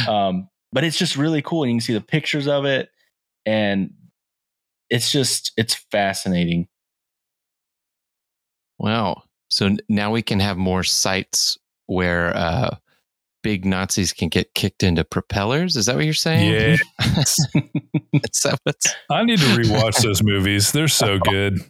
Um, 0.08 0.48
but 0.72 0.84
it's 0.84 0.98
just 0.98 1.16
really 1.16 1.42
cool, 1.42 1.62
and 1.62 1.70
you 1.70 1.76
can 1.76 1.80
see 1.80 1.94
the 1.94 2.00
pictures 2.00 2.46
of 2.46 2.64
it, 2.64 2.90
and 3.46 3.92
it's 4.90 5.10
just 5.10 5.52
it's 5.56 5.74
fascinating. 5.74 6.68
Wow. 8.78 9.22
So 9.50 9.76
now 9.88 10.10
we 10.10 10.22
can 10.22 10.40
have 10.40 10.56
more 10.56 10.84
sites 10.84 11.58
where 11.86 12.36
uh, 12.36 12.76
big 13.42 13.64
Nazis 13.64 14.12
can 14.12 14.28
get 14.28 14.54
kicked 14.54 14.82
into 14.82 15.04
propellers. 15.04 15.76
Is 15.76 15.86
that 15.86 15.96
what 15.96 16.04
you're 16.04 16.14
saying? 16.14 16.52
Yeah. 16.52 16.76
Is 17.22 17.36
that 18.42 18.94
I 19.10 19.24
need 19.24 19.38
to 19.38 19.46
rewatch 19.46 20.02
those 20.02 20.22
movies. 20.22 20.72
They're 20.72 20.88
so 20.88 21.18
good. 21.24 21.60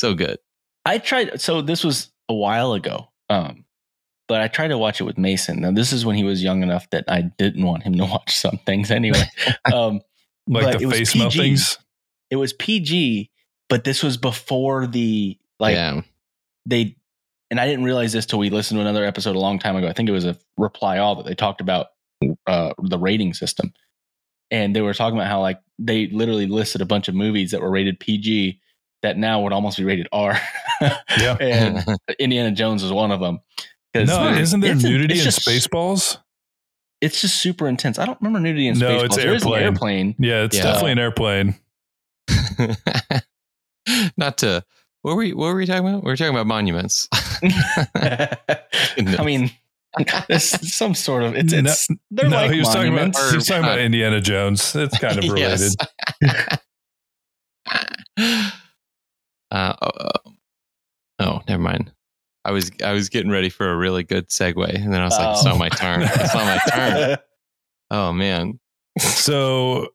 So 0.00 0.14
good? 0.14 0.38
I 0.84 0.98
tried. 0.98 1.40
So 1.40 1.62
this 1.62 1.84
was 1.84 2.10
a 2.28 2.34
while 2.34 2.72
ago. 2.72 3.08
Um, 3.28 3.64
but 4.30 4.40
I 4.40 4.46
tried 4.46 4.68
to 4.68 4.78
watch 4.78 5.00
it 5.00 5.04
with 5.04 5.18
Mason. 5.18 5.60
Now 5.60 5.72
this 5.72 5.92
is 5.92 6.06
when 6.06 6.14
he 6.14 6.22
was 6.22 6.40
young 6.42 6.62
enough 6.62 6.88
that 6.90 7.04
I 7.08 7.22
didn't 7.22 7.64
want 7.66 7.82
him 7.82 7.94
to 7.94 8.04
watch 8.10 8.36
some 8.36 8.60
things 8.64 8.90
anyway. 8.90 9.24
um, 9.72 10.00
Like 10.46 10.78
the 10.78 10.84
it 10.84 10.86
was 10.86 10.98
face 10.98 11.12
PG. 11.12 11.38
meltings. 11.40 11.78
it 12.30 12.36
was 12.36 12.52
PG, 12.52 13.30
but 13.68 13.84
this 13.84 14.02
was 14.02 14.16
before 14.16 14.86
the 14.86 15.36
like 15.58 15.74
yeah. 15.74 16.02
they 16.64 16.96
and 17.50 17.58
I 17.58 17.66
didn't 17.66 17.84
realize 17.84 18.12
this 18.12 18.26
till 18.26 18.38
we 18.38 18.50
listened 18.50 18.78
to 18.78 18.82
another 18.82 19.04
episode 19.04 19.34
a 19.34 19.40
long 19.40 19.58
time 19.58 19.74
ago. 19.74 19.88
I 19.88 19.92
think 19.92 20.08
it 20.08 20.12
was 20.12 20.24
a 20.24 20.36
reply 20.56 20.98
all 20.98 21.16
that 21.16 21.26
they 21.26 21.34
talked 21.34 21.60
about 21.60 21.88
uh, 22.46 22.72
the 22.80 22.98
rating 22.98 23.34
system, 23.34 23.72
and 24.52 24.76
they 24.76 24.80
were 24.80 24.94
talking 24.94 25.18
about 25.18 25.28
how 25.28 25.40
like 25.40 25.60
they 25.78 26.06
literally 26.06 26.46
listed 26.46 26.80
a 26.80 26.86
bunch 26.86 27.08
of 27.08 27.16
movies 27.16 27.50
that 27.50 27.60
were 27.60 27.70
rated 27.70 27.98
PG 27.98 28.59
that 29.02 29.16
now 29.16 29.40
would 29.42 29.52
almost 29.52 29.78
be 29.78 29.84
rated 29.84 30.08
R. 30.12 30.38
Yeah. 31.18 31.36
and 31.40 31.84
Indiana 32.18 32.50
Jones 32.52 32.82
is 32.82 32.90
one 32.92 33.10
of 33.10 33.20
them. 33.20 33.40
No, 33.94 34.28
isn't 34.32 34.60
there 34.60 34.74
nudity 34.74 35.14
it's 35.14 35.20
in 35.22 35.24
just- 35.30 35.46
Spaceballs? 35.46 36.18
It's 37.02 37.20
just 37.20 37.36
super 37.36 37.66
intense. 37.66 37.98
I 37.98 38.04
don't 38.06 38.18
remember 38.20 38.40
nudity 38.40 38.68
in 38.68 38.78
No, 38.78 38.88
Spaceballs. 38.88 39.04
it's 39.06 39.16
There 39.16 39.34
is 39.34 39.42
an 39.44 39.52
airplane. 39.54 39.62
airplane. 39.62 40.14
Yeah, 40.18 40.42
it's 40.44 40.56
Yeah. 40.56 40.62
definitely 40.64 40.92
an 40.92 40.98
airplane. 40.98 41.54
Not 44.16 44.38
to 44.38 44.62
what 45.02 45.12
were 45.16 45.22
we 45.22 45.32
what 45.32 45.46
were 45.46 45.54
we 45.56 45.64
talking 45.66 45.86
about? 45.88 46.04
We 46.04 46.10
were 46.10 46.16
talking 46.16 46.34
about 46.34 46.46
monuments. 46.46 47.08
I 47.12 48.28
mean, 49.24 49.50
there's 50.28 50.44
some 50.74 50.94
sort 50.94 51.22
of 51.22 51.34
it's, 51.34 51.52
No, 51.52 51.58
it's 51.58 51.88
they're 52.10 52.28
no, 52.28 52.36
like 52.36 52.50
he 52.52 52.58
was 52.58 52.68
talking 52.68 52.92
about 52.92 53.16
he 53.30 53.36
was 53.36 53.46
talking 53.46 53.64
about 53.64 53.78
uh, 53.78 53.82
Indiana 53.82 54.20
Jones. 54.20 54.76
It's 54.76 54.98
kind 54.98 55.18
of 55.18 55.24
related. 55.24 55.72
Yes. 59.52 59.76
uh, 59.82 59.88
oh, 60.26 60.32
oh, 61.20 61.40
never 61.48 61.62
mind. 61.62 61.92
I 62.44 62.52
was 62.52 62.70
I 62.82 62.92
was 62.92 63.08
getting 63.10 63.30
ready 63.30 63.50
for 63.50 63.70
a 63.70 63.76
really 63.76 64.02
good 64.02 64.28
segue, 64.28 64.74
and 64.74 64.92
then 64.92 65.00
I 65.00 65.04
was 65.04 65.18
like, 65.18 65.36
"It's 65.36 65.44
Oh. 65.44 65.50
not 65.50 65.58
my 65.58 65.68
turn. 65.68 66.02
It's 66.02 66.34
not 66.34 66.44
my 66.46 66.60
turn." 66.72 67.18
Oh 67.92 68.12
man, 68.12 68.60
So 69.00 69.88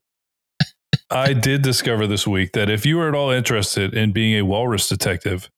I 1.10 1.32
did 1.32 1.62
discover 1.62 2.08
this 2.08 2.28
week 2.28 2.52
that 2.52 2.70
if 2.70 2.86
you 2.86 3.00
are 3.00 3.08
at 3.08 3.16
all 3.16 3.30
interested 3.32 3.94
in 3.94 4.12
being 4.12 4.36
a 4.38 4.42
walrus 4.44 4.90
detective, 4.90 5.50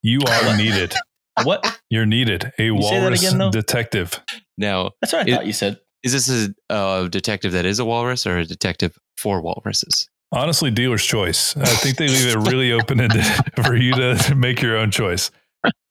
you 0.00 0.20
are 0.28 0.56
needed. 0.56 0.94
what? 1.42 1.80
You're 1.90 2.06
needed. 2.06 2.44
A 2.44 2.48
say 2.58 2.68
that 2.68 2.74
walrus 2.74 3.32
again, 3.32 3.50
detective. 3.50 4.20
now 4.56 4.90
That's 5.00 5.12
what 5.12 5.26
I 5.26 5.30
It- 5.30 5.34
thought 5.34 5.46
you 5.46 5.52
said. 5.52 5.80
is 6.04 6.12
this 6.12 6.28
a, 6.70 6.74
a 6.74 7.08
detective 7.08 7.50
that 7.52 7.64
is 7.66 7.80
a 7.80 7.84
walrus 7.84 8.26
or 8.28 8.38
a 8.38 8.44
detective 8.46 8.96
for 9.16 9.40
walruses? 9.42 10.08
Honestly, 10.32 10.70
dealer's 10.70 11.04
choice. 11.04 11.56
I 11.56 11.64
think 11.66 11.96
they 11.98 12.08
leave 12.08 12.26
it 12.34 12.50
really 12.50 12.72
open 12.80 13.00
ended 13.00 13.24
for 13.64 13.76
you 13.76 13.92
to 13.92 14.34
make 14.34 14.62
your 14.62 14.76
own 14.76 14.90
choice. 14.90 15.30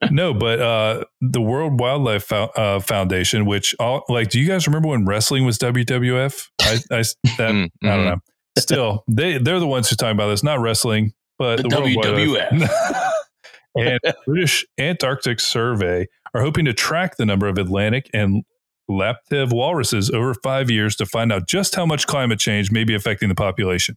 No, 0.10 0.34
but 0.34 0.60
uh, 0.60 1.04
the 1.22 1.42
World 1.42 1.80
Wildlife 1.80 2.24
Fo- 2.26 2.52
uh, 2.58 2.80
Foundation, 2.82 3.46
which 3.46 3.74
all 3.80 4.04
like, 4.10 4.30
do 4.30 4.40
you 4.40 4.48
guys 4.48 4.68
remember 4.68 4.90
when 4.90 5.06
wrestling 5.06 5.46
was 5.46 5.58
WWF? 5.60 6.48
I, 6.62 6.74
I 6.92 6.98
that 7.38 7.52
Mm, 7.52 7.70
I 7.84 7.88
don't 7.88 8.06
know. 8.06 8.18
Still, 8.58 9.04
they 9.08 9.38
they're 9.38 9.60
the 9.62 9.68
ones 9.68 9.90
who 9.90 9.96
talking 9.96 10.18
about 10.18 10.28
this, 10.30 10.44
not 10.44 10.60
wrestling, 10.60 11.14
but 11.38 11.62
The 11.62 11.70
World 11.70 11.90
WWF. 11.90 12.52
Wildlife- 12.52 13.12
and 13.78 14.00
British 14.26 14.66
Antarctic 14.78 15.40
Survey 15.40 16.08
are 16.34 16.42
hoping 16.42 16.66
to 16.66 16.74
track 16.74 17.16
the 17.16 17.26
number 17.26 17.48
of 17.48 17.58
Atlantic 17.58 18.10
and 18.14 18.44
Laptev 18.90 19.54
walruses 19.54 20.10
over 20.10 20.34
five 20.34 20.70
years 20.70 20.98
to 20.98 21.06
find 21.06 21.32
out 21.32 21.48
just 21.48 21.76
how 21.76 21.86
much 21.86 22.08
climate 22.08 22.40
change 22.40 22.72
may 22.72 22.84
be 22.84 22.94
affecting 22.94 23.30
the 23.30 23.36
population. 23.36 23.96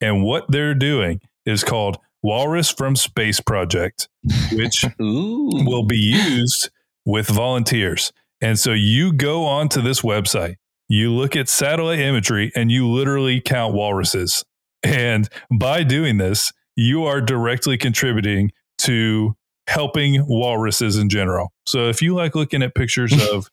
And 0.00 0.22
what 0.24 0.44
they're 0.48 0.74
doing 0.74 1.20
is 1.46 1.64
called 1.64 1.98
Walrus 2.22 2.70
from 2.70 2.96
Space 2.96 3.40
Project, 3.40 4.08
which 4.52 4.84
will 4.98 5.84
be 5.84 5.96
used 5.96 6.70
with 7.04 7.28
volunteers. 7.28 8.12
And 8.40 8.58
so 8.58 8.72
you 8.72 9.12
go 9.12 9.44
onto 9.44 9.80
this 9.80 10.00
website, 10.00 10.56
you 10.88 11.12
look 11.12 11.36
at 11.36 11.48
satellite 11.48 11.98
imagery, 11.98 12.50
and 12.54 12.70
you 12.70 12.88
literally 12.88 13.40
count 13.40 13.74
walruses. 13.74 14.44
And 14.82 15.28
by 15.50 15.82
doing 15.82 16.18
this, 16.18 16.52
you 16.76 17.04
are 17.04 17.20
directly 17.20 17.78
contributing 17.78 18.52
to 18.78 19.36
helping 19.66 20.26
walruses 20.26 20.96
in 20.96 21.08
general. 21.08 21.52
So 21.66 21.88
if 21.88 22.02
you 22.02 22.14
like 22.14 22.34
looking 22.34 22.62
at 22.62 22.74
pictures 22.74 23.12
of 23.32 23.48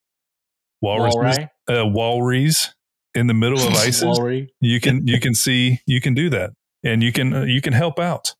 walruses, 0.81 1.15
Walry? 1.15 1.49
uh, 1.69 1.85
walrys 1.87 2.73
in 3.15 3.27
the 3.27 3.33
middle 3.33 3.59
of 3.59 3.73
ices, 3.87 4.03
Walry? 4.03 4.49
you 4.61 4.79
can 4.79 5.05
you 5.07 5.19
can 5.25 5.33
see 5.33 5.79
you 5.85 5.99
can 6.01 6.13
do 6.13 6.29
that 6.29 6.51
and 6.83 7.03
you 7.03 7.11
can 7.11 7.33
uh, 7.33 7.41
you 7.43 7.61
can 7.61 7.73
help 7.73 7.99
out 7.99 8.35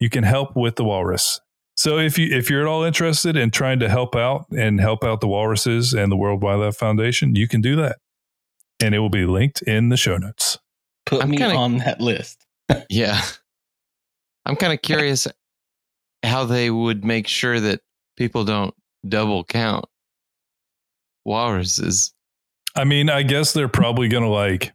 you 0.00 0.10
can 0.10 0.24
help 0.24 0.54
with 0.56 0.76
the 0.76 0.84
walrus 0.84 1.40
so 1.76 1.98
if 1.98 2.18
you 2.18 2.26
if 2.36 2.50
you're 2.50 2.60
at 2.62 2.66
all 2.66 2.82
interested 2.84 3.36
in 3.36 3.50
trying 3.50 3.78
to 3.80 3.88
help 3.88 4.14
out 4.14 4.46
and 4.50 4.80
help 4.80 5.02
out 5.04 5.20
the 5.20 5.28
walruses 5.28 5.92
and 5.94 6.10
the 6.12 6.16
world 6.16 6.42
wildlife 6.42 6.76
foundation 6.76 7.34
you 7.36 7.48
can 7.48 7.60
do 7.60 7.74
that 7.76 7.98
and 8.82 8.94
it 8.94 8.98
will 8.98 9.08
be 9.10 9.24
linked 9.26 9.62
in 9.62 9.88
the 9.88 9.96
show 9.96 10.16
notes 10.18 10.58
Put 11.06 11.22
I'm 11.22 11.30
me 11.30 11.36
kinda- 11.38 11.56
on 11.56 11.78
that 11.78 12.00
list. 12.00 12.46
Yeah, 12.88 13.20
I'm 14.46 14.56
kind 14.56 14.72
of 14.72 14.80
curious 14.82 15.26
how 16.22 16.44
they 16.44 16.70
would 16.70 17.04
make 17.04 17.26
sure 17.28 17.58
that 17.60 17.80
people 18.16 18.44
don't 18.44 18.72
double 19.08 19.42
count 19.44 19.84
walruses. 21.24 22.12
I 22.76 22.84
mean 22.84 23.10
i 23.10 23.22
guess 23.22 23.52
they're 23.52 23.68
probably 23.68 24.08
going 24.08 24.22
to 24.24 24.28
like 24.28 24.72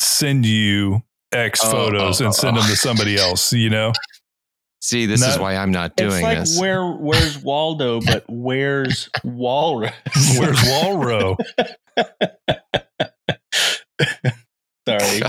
send 0.00 0.44
you 0.46 1.02
x 1.32 1.60
Oh, 1.64 1.70
photos 1.70 2.20
oh, 2.20 2.26
and 2.26 2.34
send 2.34 2.56
oh. 2.56 2.60
them 2.60 2.70
to 2.70 2.76
somebody 2.76 3.16
else 3.16 3.52
you 3.52 3.70
know 3.70 3.92
See, 4.82 5.04
this 5.04 5.22
is 5.22 5.38
why 5.38 5.56
I'm 5.56 5.70
not 5.72 5.92
It's 5.98 6.10
doing 6.10 6.22
like 6.22 6.38
this. 6.38 6.58
where 6.58 6.86
where's 6.90 7.36
Waldo, 7.38 8.00
but 8.00 8.24
where's 8.28 9.10
Walrus? 9.22 9.92
where's 10.38 10.56
walro 10.56 11.36
Sorry. 14.88 15.20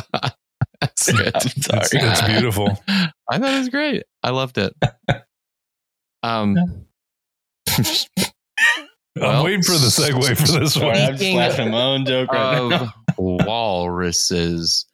That's 0.79 1.11
good. 1.11 1.35
I'm 1.35 1.41
sorry. 1.41 1.81
it's, 1.83 1.93
it's 1.93 2.21
beautiful 2.21 2.81
I 2.87 3.37
thought 3.37 3.53
it 3.53 3.59
was 3.59 3.69
great. 3.69 4.03
I 4.23 4.29
loved 4.29 4.57
it. 4.57 4.73
Um, 6.23 6.55
i'm 9.21 9.43
waiting 9.43 9.63
for 9.63 9.73
the 9.73 9.77
segue 9.87 10.37
for 10.37 10.59
this 10.59 10.77
one 10.77 10.95
I'm 10.95 11.17
just 11.17 11.33
laughing 11.33 11.71
my 11.71 11.81
own 11.81 12.05
joke 12.05 12.31
right 12.31 12.69
now. 12.69 12.83
of 12.83 12.89
walruses 13.17 14.85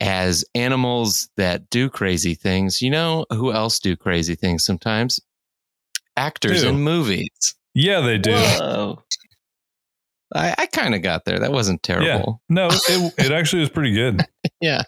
as 0.00 0.44
animals 0.56 1.28
that 1.36 1.70
do 1.70 1.88
crazy 1.88 2.34
things. 2.34 2.82
You 2.82 2.90
know 2.90 3.24
who 3.30 3.52
else 3.52 3.78
do 3.78 3.96
crazy 3.96 4.34
things 4.34 4.64
sometimes? 4.64 5.20
Actors 6.16 6.62
Who? 6.64 6.70
in 6.70 6.80
movies. 6.80 7.54
yeah 7.74 8.00
they 8.00 8.18
do 8.18 8.32
Whoa. 8.32 9.02
I, 10.34 10.54
I 10.58 10.66
kind 10.66 10.94
of 10.94 11.02
got 11.02 11.24
there. 11.24 11.38
That 11.38 11.52
wasn't 11.52 11.82
terrible. 11.82 12.40
No, 12.48 12.68
it, 12.88 13.14
it 13.18 13.32
actually 13.32 13.60
was 13.60 13.70
pretty 13.70 13.92
good. 13.92 14.22
yeah. 14.60 14.82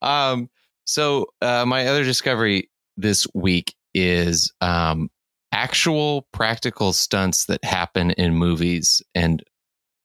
Um, 0.00 0.48
so 0.84 1.26
uh, 1.42 1.64
my 1.66 1.86
other 1.88 2.04
discovery 2.04 2.70
this 2.96 3.26
week 3.34 3.74
is 3.92 4.52
um, 4.60 5.10
actual 5.52 6.26
practical 6.32 6.92
stunts 6.92 7.46
that 7.46 7.64
happen 7.64 8.10
in 8.12 8.34
movies 8.34 9.02
and 9.14 9.42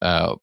uh, 0.01 0.35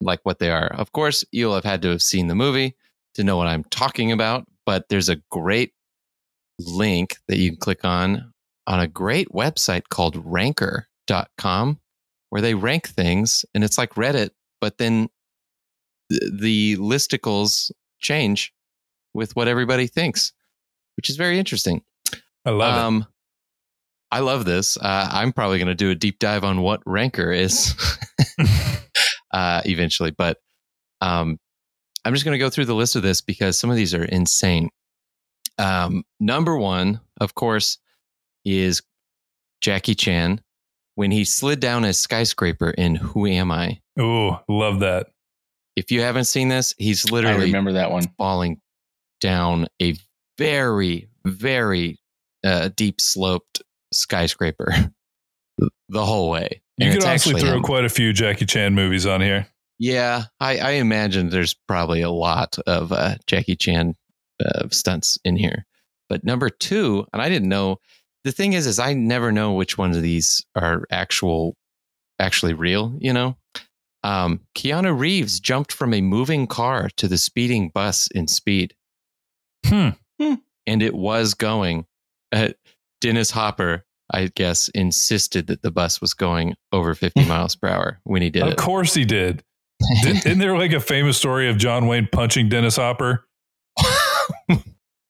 like 0.00 0.20
what 0.22 0.38
they 0.38 0.50
are. 0.50 0.66
Of 0.66 0.92
course, 0.92 1.24
you'll 1.32 1.54
have 1.54 1.64
had 1.64 1.82
to 1.82 1.90
have 1.90 2.02
seen 2.02 2.28
the 2.28 2.34
movie 2.34 2.76
to 3.14 3.24
know 3.24 3.36
what 3.36 3.46
I'm 3.46 3.64
talking 3.64 4.12
about, 4.12 4.46
but 4.66 4.88
there's 4.88 5.08
a 5.08 5.20
great 5.30 5.72
link 6.58 7.16
that 7.28 7.38
you 7.38 7.50
can 7.50 7.58
click 7.58 7.84
on 7.84 8.32
on 8.66 8.80
a 8.80 8.88
great 8.88 9.28
website 9.28 9.88
called 9.90 10.16
ranker.com 10.24 11.80
where 12.30 12.42
they 12.42 12.54
rank 12.54 12.88
things 12.88 13.44
and 13.54 13.62
it's 13.62 13.78
like 13.78 13.94
Reddit, 13.94 14.30
but 14.60 14.78
then 14.78 15.08
th- 16.10 16.32
the 16.40 16.76
listicles 16.78 17.70
change 18.00 18.52
with 19.12 19.36
what 19.36 19.48
everybody 19.48 19.86
thinks, 19.86 20.32
which 20.96 21.08
is 21.08 21.16
very 21.16 21.38
interesting. 21.38 21.82
I 22.44 22.50
love 22.50 22.74
um, 22.74 23.06
I 24.10 24.20
love 24.20 24.44
this. 24.44 24.76
Uh, 24.76 25.08
I'm 25.10 25.32
probably 25.32 25.58
going 25.58 25.68
to 25.68 25.74
do 25.74 25.90
a 25.90 25.94
deep 25.94 26.18
dive 26.18 26.44
on 26.44 26.60
what 26.60 26.80
Ranker 26.86 27.32
is 27.32 27.74
uh, 29.32 29.62
eventually, 29.64 30.12
but 30.12 30.38
um, 31.00 31.38
I'm 32.04 32.12
just 32.12 32.24
going 32.24 32.34
to 32.34 32.44
go 32.44 32.50
through 32.50 32.66
the 32.66 32.74
list 32.74 32.96
of 32.96 33.02
this 33.02 33.20
because 33.20 33.58
some 33.58 33.70
of 33.70 33.76
these 33.76 33.94
are 33.94 34.04
insane. 34.04 34.70
Um, 35.58 36.04
number 36.20 36.56
one, 36.56 37.00
of 37.20 37.34
course, 37.34 37.78
is 38.44 38.82
Jackie 39.60 39.94
Chan 39.94 40.40
when 40.94 41.10
he 41.10 41.24
slid 41.24 41.60
down 41.60 41.84
a 41.84 41.92
skyscraper 41.92 42.70
in 42.70 42.96
Who 42.96 43.26
Am 43.26 43.50
I? 43.50 43.80
Ooh, 43.98 44.36
love 44.48 44.80
that. 44.80 45.08
If 45.76 45.90
you 45.90 46.02
haven't 46.02 46.24
seen 46.24 46.48
this, 46.48 46.74
he's 46.78 47.10
I 47.10 47.14
literally 47.14 47.46
remember 47.46 47.72
that 47.72 47.90
one. 47.90 48.04
falling 48.16 48.60
down 49.20 49.66
a 49.82 49.96
very, 50.38 51.08
very 51.24 51.98
uh, 52.44 52.68
deep 52.76 53.00
sloped 53.00 53.62
skyscraper 53.94 54.72
the 55.88 56.04
whole 56.04 56.30
way. 56.30 56.62
You 56.78 56.86
And 56.88 56.94
could 56.94 57.04
honestly 57.08 57.32
actually 57.34 57.42
throw 57.48 57.56
him. 57.58 57.62
quite 57.62 57.84
a 57.84 57.88
few 57.88 58.12
Jackie 58.12 58.46
Chan 58.46 58.74
movies 58.74 59.06
on 59.06 59.20
here. 59.20 59.46
Yeah, 59.78 60.24
I, 60.40 60.58
I 60.58 60.70
imagine 60.72 61.30
there's 61.30 61.54
probably 61.54 62.00
a 62.00 62.10
lot 62.10 62.56
of 62.66 62.92
uh, 62.92 63.16
Jackie 63.26 63.56
Chan 63.56 63.94
uh, 64.44 64.68
stunts 64.70 65.18
in 65.24 65.36
here. 65.36 65.66
But 66.08 66.24
number 66.24 66.48
two, 66.50 67.06
and 67.12 67.20
I 67.22 67.28
didn't 67.28 67.48
know 67.48 67.78
the 68.24 68.32
thing 68.32 68.52
is, 68.54 68.66
is 68.66 68.78
I 68.78 68.94
never 68.94 69.32
know 69.32 69.52
which 69.52 69.76
ones 69.78 69.96
of 69.96 70.02
these 70.02 70.44
are 70.54 70.84
actual, 70.90 71.56
actually 72.18 72.54
real. 72.54 72.94
You 72.98 73.12
know, 73.12 73.36
um, 74.02 74.40
Keanu 74.56 74.98
Reeves 74.98 75.40
jumped 75.40 75.72
from 75.72 75.92
a 75.94 76.00
moving 76.00 76.46
car 76.46 76.88
to 76.96 77.08
the 77.08 77.18
speeding 77.18 77.68
bus 77.70 78.06
in 78.14 78.28
Speed, 78.28 78.74
Hmm. 79.66 79.90
and 80.18 80.82
it 80.82 80.94
was 80.94 81.34
going. 81.34 81.86
Uh, 82.32 82.50
Dennis 83.04 83.30
Hopper, 83.30 83.84
I 84.12 84.30
guess, 84.34 84.68
insisted 84.70 85.46
that 85.48 85.60
the 85.60 85.70
bus 85.70 86.00
was 86.00 86.14
going 86.14 86.54
over 86.72 86.94
50 86.94 87.24
miles 87.28 87.54
per 87.54 87.68
hour 87.68 88.00
when 88.04 88.22
he 88.22 88.30
did 88.30 88.42
Of 88.44 88.52
it. 88.52 88.56
course 88.56 88.94
he 88.94 89.04
did. 89.04 89.42
Didn't, 90.02 90.24
isn't 90.24 90.38
there 90.38 90.56
like 90.56 90.72
a 90.72 90.80
famous 90.80 91.18
story 91.18 91.50
of 91.50 91.58
John 91.58 91.86
Wayne 91.86 92.08
punching 92.10 92.48
Dennis 92.48 92.76
Hopper? 92.76 93.26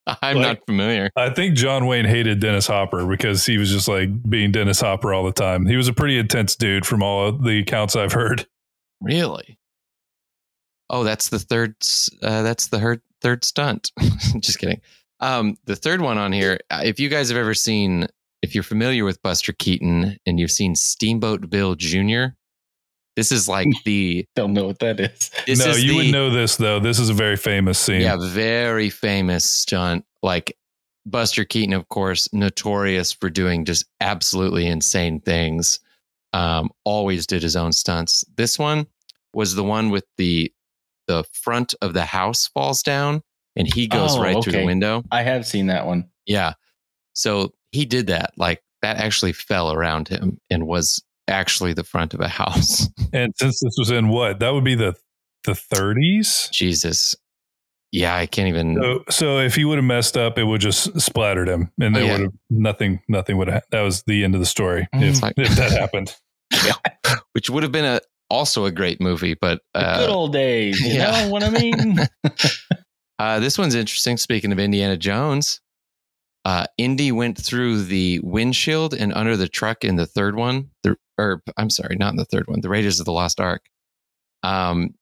I'm 0.07 0.35
Like- 0.35 0.35
not 0.35 0.57
familiar. 0.67 1.09
I 1.15 1.29
think 1.29 1.55
John 1.55 1.85
Wayne 1.87 2.05
hated 2.05 2.39
Dennis 2.41 2.67
Hopper 2.67 3.05
because 3.07 3.45
he 3.45 3.57
was 3.57 3.71
just 3.71 3.87
like 3.87 4.09
being 4.29 4.51
Dennis 4.51 4.81
Hopper 4.81 5.13
all 5.13 5.23
the 5.23 5.31
time. 5.31 5.65
He 5.65 5.77
was 5.77 5.87
a 5.87 5.93
pretty 5.93 6.17
intense 6.19 6.55
dude 6.55 6.85
from 6.85 7.01
all 7.01 7.27
of 7.29 7.43
the 7.43 7.59
accounts 7.59 7.95
I've 7.95 8.11
heard. 8.13 8.45
Really? 9.01 9.57
Oh, 10.89 11.03
that's 11.03 11.29
the 11.29 11.39
third. 11.39 11.75
Uh, 12.21 12.43
that's 12.43 12.67
the 12.67 12.79
her- 12.79 13.01
third 13.21 13.43
stunt. 13.45 13.91
Just 14.39 14.59
kidding. 14.59 14.81
Um, 15.25 15.57
the 15.65 15.75
third 15.75 16.01
one 16.01 16.19
on 16.19 16.31
here. 16.31 16.59
uh, 16.69 16.81
If 16.83 16.99
you 16.99 17.09
guys 17.09 17.29
have 17.29 17.37
ever 17.37 17.55
seen, 17.55 18.07
if 18.43 18.53
you're 18.53 18.63
familiar 18.63 19.03
with 19.05 19.21
Buster 19.23 19.53
Keaton 19.53 20.17
and 20.27 20.39
you've 20.39 20.51
seen 20.51 20.75
Steamboat 20.75 21.49
Bill 21.49 21.73
Jr., 21.73 22.25
this 23.15 23.31
is 23.31 23.47
like 23.47 23.67
the. 23.85 24.25
Don't 24.35 24.53
know 24.53 24.65
what 24.65 24.79
that 24.79 24.99
is. 24.99 25.31
This 25.47 25.59
no, 25.59 25.71
is 25.71 25.83
you 25.83 25.91
the, 25.91 25.95
would 25.97 26.11
know 26.11 26.29
this 26.29 26.57
though. 26.57 26.79
This 26.79 26.99
is 26.99 27.09
a 27.09 27.13
very 27.13 27.37
famous 27.37 27.79
scene. 27.79 28.01
Yeah, 28.01 28.17
very 28.19 28.91
famous 28.91 29.45
stunt. 29.45 30.05
Like 30.21 30.55
Buster 31.07 31.43
Keaton, 31.43 31.73
of 31.73 31.89
course, 31.89 32.31
notorious 32.31 33.11
for 33.11 33.29
doing 33.31 33.65
just 33.65 33.85
absolutely 34.01 34.67
insane 34.67 35.21
things. 35.21 35.79
Um, 36.33 36.69
always 36.83 37.25
did 37.25 37.41
his 37.41 37.55
own 37.55 37.71
stunts. 37.71 38.25
This 38.35 38.59
one 38.59 38.85
was 39.33 39.55
the 39.55 39.63
one 39.63 39.89
with 39.89 40.05
the 40.17 40.53
the 41.07 41.23
front 41.33 41.73
of 41.81 41.93
the 41.93 42.05
house 42.05 42.47
falls 42.47 42.83
down 42.83 43.21
and 43.55 43.71
he 43.73 43.87
goes 43.87 44.15
Oh, 44.15 44.21
right 44.21 44.43
through 44.43 44.53
the 44.53 44.65
window. 44.65 45.03
I 45.11 45.23
have 45.23 45.45
seen 45.45 45.67
that 45.67 45.85
one. 45.85 46.09
Yeah. 46.25 46.53
So 47.13 47.53
he 47.71 47.85
did 47.85 48.07
that. 48.07 48.31
Like 48.37 48.61
that 48.81 48.97
actually 48.97 49.33
fell 49.33 49.71
around 49.71 50.07
him 50.07 50.39
and 50.49 50.67
was 50.67 51.01
actually 51.27 51.73
the 51.73 51.83
front 51.83 52.13
of 52.13 52.19
a 52.19 52.27
house. 52.27 52.89
And 53.13 53.33
since 53.37 53.61
this 53.61 53.75
was 53.77 53.91
in 53.91 54.09
what? 54.09 54.39
That 54.39 54.49
would 54.53 54.65
be 54.65 54.75
the 54.75 54.93
the 55.45 55.53
30s. 55.53 56.51
Jesus. 56.51 57.15
Yeah, 57.93 58.13
I 58.13 58.25
can't 58.25 58.49
even. 58.49 58.75
So, 58.81 59.03
so 59.09 59.39
if 59.39 59.55
he 59.55 59.63
would 59.63 59.77
have 59.77 59.85
messed 59.85 60.17
up, 60.17 60.37
it 60.37 60.43
would 60.43 60.59
just 60.59 60.99
splattered 60.99 61.47
him, 61.47 61.71
and 61.79 61.95
Oh, 61.95 61.99
there 61.99 62.07
yeah. 62.07 62.11
would 62.13 62.21
have 62.23 62.33
nothing. 62.49 62.99
Nothing 63.07 63.37
would 63.37 63.47
have. 63.47 63.63
That 63.71 63.81
was 63.81 64.03
the 64.03 64.25
end 64.25 64.33
of 64.35 64.41
the 64.41 64.45
story. 64.45 64.85
Mhm. 64.93 65.03
If, 65.03 65.21
like- 65.21 65.33
if 65.37 65.55
that 65.55 65.71
happened, 65.71 66.13
which 67.31 67.49
would 67.49 67.63
have 67.63 67.71
been 67.71 67.85
a 67.85 68.01
also 68.29 68.65
a 68.65 68.71
great 68.71 68.99
movie, 68.99 69.35
but 69.35 69.61
uh, 69.75 69.99
good 69.99 70.09
old 70.09 70.33
days. 70.33 70.81
You 70.81 70.95
yeah. 70.95 71.11
know 71.25 71.29
what 71.31 71.43
I 71.43 71.49
mean? 71.51 71.99
Uh, 73.19 73.39
this 73.39 73.57
one's 73.57 73.75
interesting. 73.75 74.17
Speaking 74.17 74.51
of 74.51 74.59
Indiana 74.59 74.97
Jones, 74.97 75.61
uh, 76.43 76.65
Indy 76.77 77.11
went 77.11 77.37
through 77.37 77.83
the 77.83 78.19
windshield 78.23 78.93
and 78.93 79.13
under 79.13 79.37
the 79.37 79.47
truck 79.47 79.83
in 79.83 79.95
the 79.95 80.05
third 80.05 80.35
one. 80.35 80.69
The, 80.83 80.97
or 81.17 81.41
I'm 81.57 81.69
sorry, 81.69 81.95
not 81.95 82.11
in 82.11 82.17
the 82.17 82.25
third 82.25 82.47
one. 82.47 82.61
The 82.61 82.69
Raiders 82.69 82.99
of 82.99 83.05
the 83.05 83.13
Lost 83.13 83.39
Ark. 83.39 83.63
Um, 84.43 84.93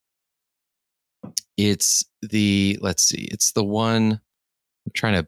it's 1.57 2.03
the 2.21 2.77
let's 2.81 3.03
see, 3.03 3.27
it's 3.31 3.51
the 3.53 3.63
one. 3.63 4.13
I'm 4.85 4.91
trying 4.93 5.21
to 5.21 5.27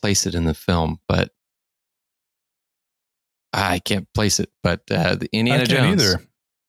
place 0.00 0.26
it 0.26 0.34
in 0.34 0.44
the 0.44 0.54
film, 0.54 1.00
but 1.08 1.30
I 3.52 3.78
can't 3.80 4.06
place 4.14 4.40
it. 4.40 4.50
But 4.62 4.80
uh, 4.90 5.16
the 5.16 5.28
Indiana 5.32 5.62
I 5.62 5.66
can't 5.66 5.78
Jones. 5.98 6.02
either. 6.02 6.22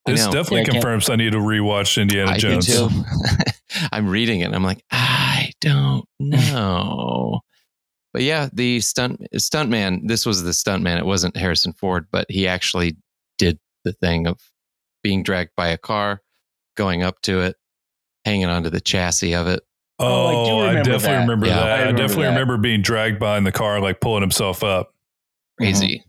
This 0.05 0.23
definitely 0.25 0.57
Yeah, 0.57 0.61
I 0.61 0.65
can't- 0.65 0.73
confirms 0.83 1.09
I 1.09 1.15
need 1.15 1.31
to 1.31 1.39
rewatch 1.39 1.99
Indiana 2.01 2.31
I 2.31 2.37
Jones. 2.37 2.69
do 3.75 3.88
too. 3.88 3.89
I'm 3.91 4.07
reading 4.09 4.41
it 4.41 4.45
and 4.45 4.55
I'm 4.55 4.63
like, 4.63 4.83
I 4.91 5.51
don't 5.61 6.05
know. 6.19 7.41
but 8.13 8.23
yeah, 8.23 8.49
the 8.53 8.79
stunt 8.81 9.25
stuntman, 9.35 10.07
this 10.07 10.25
was 10.25 10.43
the 10.43 10.51
stuntman. 10.51 10.97
It 10.97 11.05
wasn't 11.05 11.38
Harrison 11.38 11.73
Ford, 11.73 12.07
but 12.11 12.25
he 12.29 12.47
actually 12.47 12.97
did 13.38 13.59
the 13.83 13.93
thing 13.93 14.27
of 14.27 14.39
being 15.03 15.23
dragged 15.23 15.51
by 15.55 15.67
a 15.69 15.77
car, 15.77 16.21
going 16.75 17.03
up 17.03 17.21
to 17.23 17.41
it, 17.41 17.55
hanging 18.25 18.47
onto 18.47 18.69
the 18.69 18.81
chassis 18.81 19.33
of 19.35 19.47
it. 19.47 19.61
Oh, 19.99 20.27
I 20.27 20.31
do 20.45 20.51
Oh, 20.51 20.59
I, 20.59 20.67
remember 20.69 20.83
definitely 20.91 21.07
that. 21.15 21.19
remember 21.21 21.45
Yeah, 21.47 21.55
that. 21.55 21.79
I 21.88 21.89
I, 21.89 21.91
definitely 21.91 22.23
that. 22.23 22.29
remember 22.31 22.57
being 22.57 22.81
dragged 22.81 23.19
behind 23.19 23.45
the 23.45 23.51
car, 23.51 23.79
like 23.79 24.01
pulling 24.01 24.21
himself 24.21 24.63
up. 24.63 24.91
Crazy. 25.57 26.03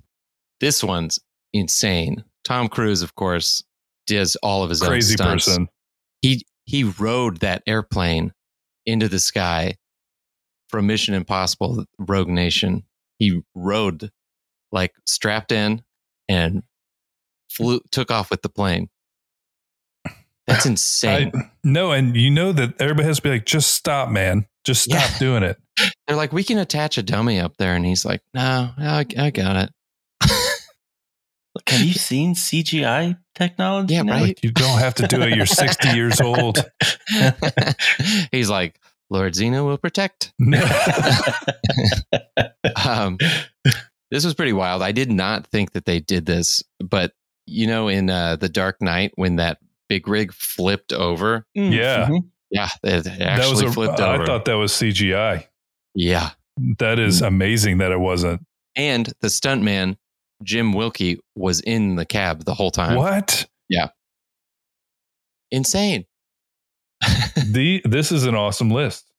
This 0.61 0.83
one's 0.83 1.20
insane. 1.52 2.24
Tom 2.42 2.68
Cruise, 2.68 3.02
of 3.02 3.14
course, 3.14 3.62
does 4.07 4.35
all 4.37 4.62
of 4.64 4.70
his 4.70 4.81
Crazy 4.81 5.12
own 5.14 5.16
stunts. 5.18 5.44
person. 5.46 5.68
he 6.22 6.44
he 6.66 6.85
rode 6.85 7.38
that 7.38 7.62
airplane 7.66 8.33
into 8.85 9.09
the 9.09 9.18
sky 9.18 9.76
from 10.68 10.87
Mission 10.87 11.14
Impossible 11.14 11.85
Rogue 11.98 12.29
Nation. 12.29 12.85
He 13.18 13.40
rode 13.55 14.11
like 14.72 14.92
strapped 15.07 15.52
in 15.52 15.83
and 16.29 16.62
flew 17.50 17.81
took 17.90 18.11
off 18.11 18.31
with 18.31 18.42
the 18.42 18.48
plane. 18.48 18.88
That's 20.46 20.66
insane. 20.66 21.33
I, 21.35 21.50
no, 21.64 21.92
and 21.92 22.14
you 22.16 22.31
know 22.31 22.52
that 22.52 22.81
everybody 22.81 23.07
has 23.09 23.16
to 23.16 23.22
be 23.22 23.31
like, 23.31 23.46
just 23.46 23.72
stop, 23.74 24.11
man. 24.11 24.46
Just 24.64 24.83
stop 24.85 25.11
Yeah. 25.12 25.18
doing 25.18 25.42
it. 25.44 25.57
They're 26.07 26.16
like, 26.16 26.33
we 26.33 26.44
can 26.44 26.59
attach 26.59 26.98
a 26.98 27.02
dummy 27.02 27.38
up 27.40 27.57
there, 27.59 27.74
and 27.74 27.85
he's 27.85 28.05
like, 28.05 28.22
no, 28.35 28.70
I, 28.79 29.07
I 29.18 29.31
got 29.31 29.57
it. 29.57 29.70
Look, 31.68 31.79
have 31.79 31.87
you 31.87 31.92
seen 31.94 32.35
CGI 32.35 33.18
technology? 33.35 33.94
Yeah, 33.94 34.02
now? 34.02 34.12
right. 34.14 34.22
Like, 34.29 34.44
you 34.44 34.50
don't 34.52 34.79
have 34.79 34.94
to 34.96 35.07
do 35.09 35.22
it. 35.22 35.35
You're 35.37 35.46
60 35.46 35.88
years 35.90 36.20
old. 36.20 36.59
he's 38.33 38.48
like, 38.48 38.79
Lord 39.11 39.35
Xenu 39.35 39.64
will 39.64 39.79
protect. 39.79 40.33
um, 42.87 43.18
this 44.11 44.24
was 44.24 44.35
pretty 44.35 44.52
wild. 44.52 44.83
I 44.83 44.92
did 44.92 45.11
not 45.11 45.46
think 45.46 45.72
that 45.72 45.85
they 45.85 46.00
did 46.00 46.26
this, 46.26 46.62
but 46.81 47.12
you 47.46 47.66
know, 47.66 47.88
in 47.88 48.11
uh, 48.11 48.37
the 48.37 48.48
Dark 48.48 48.81
Knight, 48.83 49.12
when 49.16 49.37
that 49.37 49.59
big 49.88 50.09
rig 50.09 50.33
flipped 50.33 50.92
over, 50.92 51.46
Mm, 51.57 51.72
Yeah. 51.72 52.07
mhm. 52.09 52.29
yeah, 52.50 52.68
it 52.83 53.05
that 53.05 53.48
was 53.48 53.62
a, 53.62 53.70
flipped 53.70 54.00
I 54.00 54.14
over. 54.16 54.26
thought 54.26 54.44
that 54.46 54.55
was 54.57 54.72
CGI. 54.72 55.46
yeah, 55.94 56.31
That 56.79 56.98
is 56.98 57.22
amazing 57.22 57.79
that 57.79 57.92
it 57.92 58.00
wasn't. 58.00 58.44
and 58.74 59.12
the 59.20 59.29
stuntman 59.29 59.96
Jim 60.42 60.72
Wilkey 60.72 61.18
was 61.35 61.61
in 61.61 61.96
the 61.96 62.05
cab 62.05 62.44
the 62.44 62.55
whole 62.55 62.70
time. 62.70 62.96
What? 62.96 63.46
Yeah. 63.68 63.88
Insane. 65.51 66.05
the 67.46 67.83
this 67.85 68.12
is 68.12 68.25
an 68.25 68.35
awesome 68.35 68.70
list. 68.70 69.11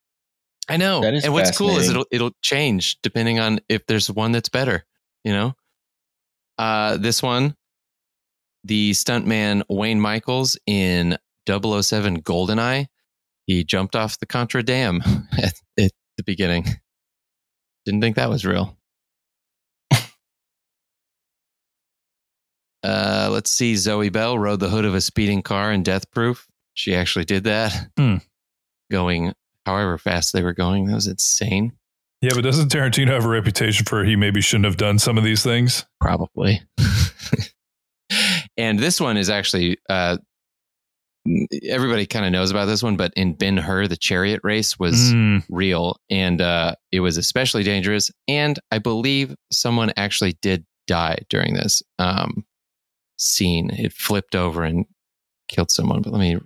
I 0.70 0.78
know. 0.78 1.02
That 1.02 1.14
is 1.14 1.24
and 1.24 1.34
what's 1.34 1.58
cool 1.58 1.78
is 1.78 1.90
it'll 1.90 2.06
it'll 2.12 2.32
change 2.42 2.98
depending 3.02 3.40
on 3.40 3.60
if 3.70 3.86
there's 3.88 4.12
one 4.12 4.32
that's 4.32 4.50
better, 4.50 4.86
you 5.24 5.32
know? 5.32 5.54
Uh 6.58 6.98
this 6.98 7.24
one, 7.24 7.56
the 8.64 8.92
stuntman 8.92 9.64
Wayne 9.70 10.02
Michaels 10.02 10.58
in 10.66 11.18
007 11.48 12.22
Goldeneye, 12.22 12.88
he 13.46 13.64
jumped 13.64 13.96
off 13.96 14.20
the 14.20 14.26
Contra 14.26 14.62
Dam 14.64 15.02
at, 15.38 15.54
at 15.80 15.92
the 16.18 16.24
beginning. 16.26 16.66
Didn't 17.86 18.02
think 18.02 18.18
that 18.18 18.30
was 18.30 18.46
real. 18.46 18.77
Uh, 22.88 23.28
let's 23.32 23.52
see. 23.52 23.76
Zoe 23.76 24.08
Bell 24.10 24.40
rode 24.40 24.62
the 24.62 24.70
hood 24.70 24.86
of 24.86 24.96
a 24.96 25.02
speeding 25.02 25.42
car 25.42 25.74
in 25.74 25.84
Death 25.84 26.10
Proof. 26.12 26.48
She 26.74 26.96
actually 26.96 27.26
did 27.26 27.44
that. 27.44 27.74
Hmm. 27.98 28.18
Going 28.90 29.34
however 29.66 29.98
fast 29.98 30.32
they 30.32 30.42
were 30.42 30.54
going. 30.54 30.86
That 30.86 30.96
was 30.96 31.08
insane. 31.08 31.74
Yeah, 32.22 32.32
but 32.34 32.44
doesn't 32.44 32.72
Tarantino 32.72 33.10
have 33.10 33.26
a 33.26 33.28
reputation 33.28 33.86
for 33.86 34.06
he 34.06 34.16
maybe 34.16 34.40
shouldn't 34.40 34.66
have 34.66 34.78
done 34.78 34.98
some 34.98 35.18
of 35.18 35.26
these 35.26 35.44
things? 35.44 35.86
Probably. 36.00 36.62
and 38.58 38.80
this 38.80 39.02
one 39.02 39.18
is 39.18 39.30
actually 39.30 39.78
uh, 39.90 40.18
everybody 41.64 42.06
kind 42.06 42.26
of 42.26 42.32
knows 42.32 42.50
about 42.50 42.66
this 42.66 42.82
one, 42.82 42.96
but 42.96 43.12
in 43.16 43.34
Ben 43.34 43.58
Hur, 43.58 43.88
the 43.88 43.98
chariot 43.98 44.40
race 44.44 44.80
was 44.80 45.12
Mm, 45.14 45.44
real 45.50 45.98
and 46.10 46.40
uh, 46.42 46.76
it 46.92 47.02
was 47.02 47.18
especially 47.18 47.64
dangerous. 47.64 48.10
And 48.28 48.58
I 48.72 48.80
believe 48.80 49.36
someone 49.52 49.92
actually 49.98 50.38
did 50.42 50.66
die 50.88 51.20
during 51.30 51.54
this 51.54 51.84
um, 52.00 52.46
scene. 53.18 53.70
It 53.72 53.94
flipped 53.94 54.36
over 54.36 54.64
and 54.64 54.86
killed 55.48 55.72
someone. 55.72 56.02
But 56.02 56.14
let 56.14 56.20
me. 56.20 56.40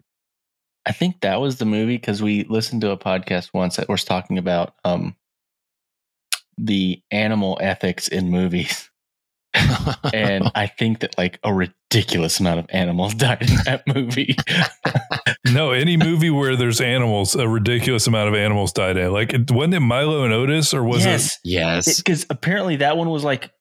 I 0.85 0.91
think 0.91 1.21
that 1.21 1.39
was 1.39 1.57
the 1.57 1.65
movie 1.65 1.97
because 1.97 2.23
we 2.23 2.43
listened 2.45 2.81
to 2.81 2.91
a 2.91 2.97
podcast 2.97 3.53
once 3.53 3.75
that 3.75 3.87
was 3.87 4.03
talking 4.03 4.37
about 4.39 4.73
um, 4.83 5.15
the 6.57 7.01
animal 7.11 7.57
ethics 7.61 8.07
in 8.07 8.29
movies. 8.29 8.89
And 10.13 10.51
I 10.55 10.67
think 10.67 10.99
that 10.99 11.17
like 11.17 11.39
a 11.43 11.53
ridiculous 11.53 12.39
amount 12.39 12.59
of 12.59 12.65
animals 12.69 13.13
died 13.15 13.41
in 13.41 13.55
that 13.65 13.83
movie. 13.87 14.35
no, 15.51 15.71
any 15.71 15.97
movie 15.97 16.29
where 16.29 16.55
there's 16.55 16.81
animals, 16.81 17.35
a 17.35 17.47
ridiculous 17.47 18.07
amount 18.07 18.29
of 18.29 18.35
animals 18.35 18.71
died 18.73 18.97
in. 18.97 19.11
Like, 19.11 19.33
it, 19.33 19.49
wasn't 19.51 19.75
it 19.75 19.79
Milo 19.79 20.23
and 20.23 20.33
Otis, 20.33 20.73
or 20.73 20.83
was 20.83 21.05
yes. 21.05 21.39
yes. 21.43 21.97
Because 21.97 22.25
apparently 22.29 22.77
that 22.77 22.97
one 22.97 23.09
was 23.09 23.23
like 23.23 23.51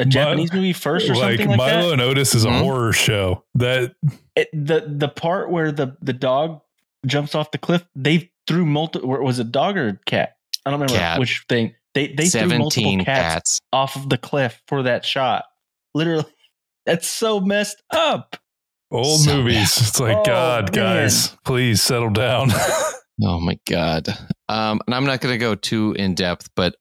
a 0.00 0.04
Japanese 0.04 0.52
movie 0.52 0.72
first 0.72 1.08
or 1.08 1.14
like 1.14 1.38
something 1.38 1.48
like 1.48 1.56
Milo 1.58 1.86
that. 1.88 1.92
and 1.94 2.02
Otis 2.02 2.34
is 2.34 2.44
a 2.44 2.48
Mhm. 2.48 2.60
horror 2.60 2.92
show. 2.92 3.44
That 3.54 3.94
It, 4.36 4.48
the 4.52 4.84
the 4.86 5.08
part 5.08 5.50
where 5.50 5.70
the 5.72 5.96
the 6.02 6.12
dog 6.12 6.60
jumps 7.06 7.34
off 7.34 7.50
the 7.50 7.58
cliff, 7.58 7.84
they 7.94 8.30
threw 8.46 8.64
multiple. 8.66 9.08
Was 9.22 9.38
it 9.38 9.50
dog 9.52 9.76
or 9.76 10.00
cat? 10.06 10.36
I 10.66 10.70
don't 10.70 10.80
remember 10.80 10.98
Cat. 10.98 11.18
which 11.20 11.44
thing. 11.48 11.74
They 11.94 12.08
they 12.12 12.28
threw 12.28 12.58
multiple 12.58 12.96
cats, 12.98 13.04
cats. 13.04 13.60
off 13.72 13.96
of 13.96 14.08
the 14.08 14.18
cliff 14.18 14.60
for 14.68 14.82
that 14.84 15.04
shot. 15.04 15.44
Literally, 15.94 16.24
that's 16.86 17.08
so 17.08 17.40
messed 17.40 17.82
up. 17.90 18.36
old 18.92 19.20
So 19.20 19.36
movies. 19.36 19.76
It's 19.78 19.98
like 20.00 20.16
Oh, 20.16 20.24
God, 20.24 20.74
man. 20.76 20.84
guys, 21.02 21.36
please 21.44 21.82
settle 21.82 22.10
down. 22.10 22.50
Oh 23.22 23.38
my 23.38 23.58
god. 23.68 24.08
Um, 24.48 24.80
and 24.86 24.94
I'm 24.94 25.04
not 25.04 25.20
going 25.20 25.34
to 25.34 25.38
go 25.38 25.54
too 25.54 25.94
in 25.98 26.14
depth, 26.14 26.48
but 26.56 26.74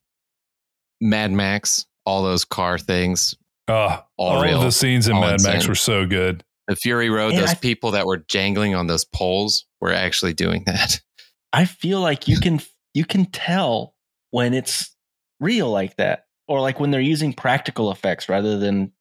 Mad 1.02 1.32
Max, 1.34 1.86
all 2.10 2.24
those 2.24 2.44
car 2.46 2.78
things, 2.78 3.36
Ah, 3.68 4.06
All 4.18 4.38
all 4.38 4.44
real. 4.44 4.58
of 4.58 4.64
the 4.64 4.72
scenes 4.72 5.08
in 5.08 5.14
All 5.16 5.22
Mad 5.22 5.42
Max 5.44 5.68
were 5.68 5.76
so 5.76 6.06
good. 6.08 6.44
the 6.68 6.76
Fury 6.76 7.10
Road, 7.10 7.34
Man, 7.34 7.42
those 7.42 7.52
I- 7.52 7.56
people 7.56 7.92
that 7.92 8.06
were 8.06 8.18
jangling 8.28 8.76
on 8.76 8.88
those 8.88 9.06
poles 9.06 9.66
were 9.82 9.94
actually 9.94 10.34
doing 10.34 10.64
that. 10.66 11.00
I 11.54 11.66
feel 11.66 12.00
like 12.00 12.28
you 12.28 12.40
can 12.40 12.62
you 12.94 13.06
can 13.06 13.26
tell 13.26 13.96
when 14.32 14.54
it's 14.54 14.96
real 15.40 15.70
like 15.70 15.96
that, 15.98 16.26
or 16.48 16.62
like 16.62 16.80
when 16.80 16.92
they're 16.92 17.00
using 17.02 17.34
practical 17.34 17.92
effects 17.92 18.28
rather 18.30 18.58
than. 18.60 18.92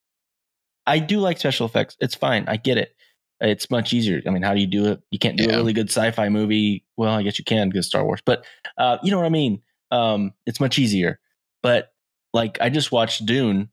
I 0.87 0.97
do 0.97 1.19
like 1.19 1.37
special 1.37 1.67
effects. 1.67 1.95
It's 1.99 2.15
fine. 2.15 2.45
I 2.47 2.57
get 2.57 2.77
it. 2.79 2.95
It's 3.41 3.69
much 3.69 3.93
easier. 3.93 4.21
I 4.25 4.31
mean, 4.31 4.41
how 4.41 4.55
do 4.55 4.59
you 4.59 4.65
do 4.65 4.87
it? 4.87 5.01
You 5.11 5.19
can't 5.19 5.37
do 5.37 5.43
Yeah. 5.43 5.53
a 5.53 5.57
really 5.57 5.73
good 5.73 5.89
sci-fi 5.89 6.29
movie. 6.29 6.83
Well, 6.97 7.11
I 7.13 7.21
guess 7.21 7.37
you 7.37 7.45
can 7.45 7.69
because 7.69 7.85
Star 7.85 8.03
Wars, 8.03 8.21
but 8.25 8.43
uh, 8.77 8.97
you 9.03 9.11
know 9.11 9.17
what 9.17 9.27
I 9.27 9.29
mean. 9.29 9.61
Um, 9.91 10.33
it's 10.47 10.59
much 10.59 10.79
easier. 10.79 11.19
But 11.61 11.89
like, 12.33 12.57
I 12.61 12.69
just 12.69 12.91
watched 12.91 13.25
Dune, 13.25 13.69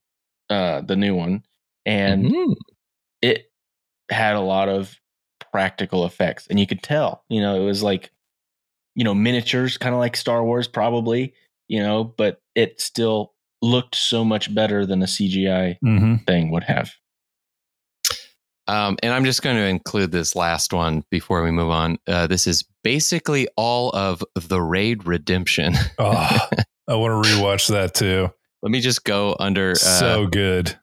uh, 0.50 0.80
the 0.80 0.96
new 0.96 1.14
one, 1.14 1.44
and 1.84 2.24
Mhm. 2.30 2.54
it 3.22 3.50
had 4.10 4.36
a 4.36 4.40
lot 4.40 4.68
of 4.68 4.98
practical 5.52 6.04
effects 6.04 6.46
and 6.48 6.60
you 6.60 6.66
could 6.66 6.82
tell 6.82 7.24
you 7.28 7.40
know 7.40 7.60
it 7.60 7.64
was 7.64 7.82
like 7.82 8.10
you 8.94 9.04
know 9.04 9.14
miniatures 9.14 9.78
kind 9.78 9.94
of 9.94 9.98
like 9.98 10.16
star 10.16 10.44
wars 10.44 10.68
probably 10.68 11.32
you 11.68 11.82
know 11.82 12.04
but 12.04 12.40
it 12.54 12.80
still 12.80 13.32
looked 13.62 13.94
so 13.94 14.24
much 14.24 14.54
better 14.54 14.84
than 14.84 15.02
a 15.02 15.06
cgi 15.06 15.76
hmm 15.80 16.16
thing 16.26 16.50
would 16.50 16.64
have 16.64 16.92
Um, 18.68 18.96
and 19.02 19.12
I'm 19.12 19.24
just 19.24 19.42
going 19.42 19.56
to 19.56 19.62
include 19.62 20.10
this 20.10 20.34
last 20.34 20.72
one 20.72 21.04
before 21.10 21.42
we 21.44 21.52
move 21.52 21.70
on. 21.70 21.98
Uh, 22.08 22.26
this 22.26 22.48
is 22.48 22.64
basically 22.82 23.46
all 23.56 23.90
of 23.90 24.24
the 24.34 24.60
Raid 24.60 25.06
Redemption. 25.06 25.74
Oh, 25.98 26.38
I 26.88 26.94
want 26.96 27.24
to 27.24 27.30
rewatch 27.30 27.68
that 27.68 27.94
too. 27.94 28.30
Let 28.62 28.70
me 28.72 28.80
just 28.80 29.04
go 29.04 29.36
under 29.38 29.72
uh, 29.72 29.74
so 29.74 30.26
good. 30.26 30.78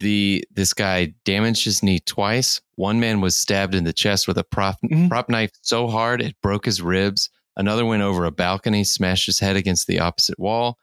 the 0.00 0.44
this 0.50 0.72
guy 0.74 1.14
damaged 1.24 1.64
his 1.64 1.82
knee 1.82 2.00
twice. 2.00 2.60
One 2.74 3.00
man 3.00 3.20
was 3.20 3.36
stabbed 3.36 3.74
in 3.74 3.84
the 3.84 3.92
chest 3.92 4.26
with 4.28 4.36
a 4.38 4.44
prop 4.44 4.76
Mhm. 4.84 5.08
prop 5.08 5.28
knife 5.28 5.52
so 5.62 5.86
hard 5.88 6.20
it 6.20 6.36
broke 6.42 6.66
his 6.66 6.82
ribs. 6.82 7.30
Another 7.56 7.84
went 7.86 8.02
over 8.02 8.24
a 8.24 8.32
balcony, 8.32 8.82
smashed 8.84 9.26
his 9.26 9.38
head 9.38 9.54
against 9.56 9.86
the 9.86 10.00
opposite 10.00 10.38
wall, 10.38 10.76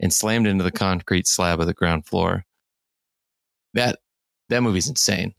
and 0.00 0.12
slammed 0.12 0.46
into 0.46 0.64
the 0.64 0.72
concrete 0.72 1.26
slab 1.28 1.60
of 1.60 1.66
the 1.66 1.74
ground 1.74 2.06
floor. 2.06 2.44
That 3.74 3.98
that 4.48 4.62
movie's 4.62 4.88
insane. 4.88 5.34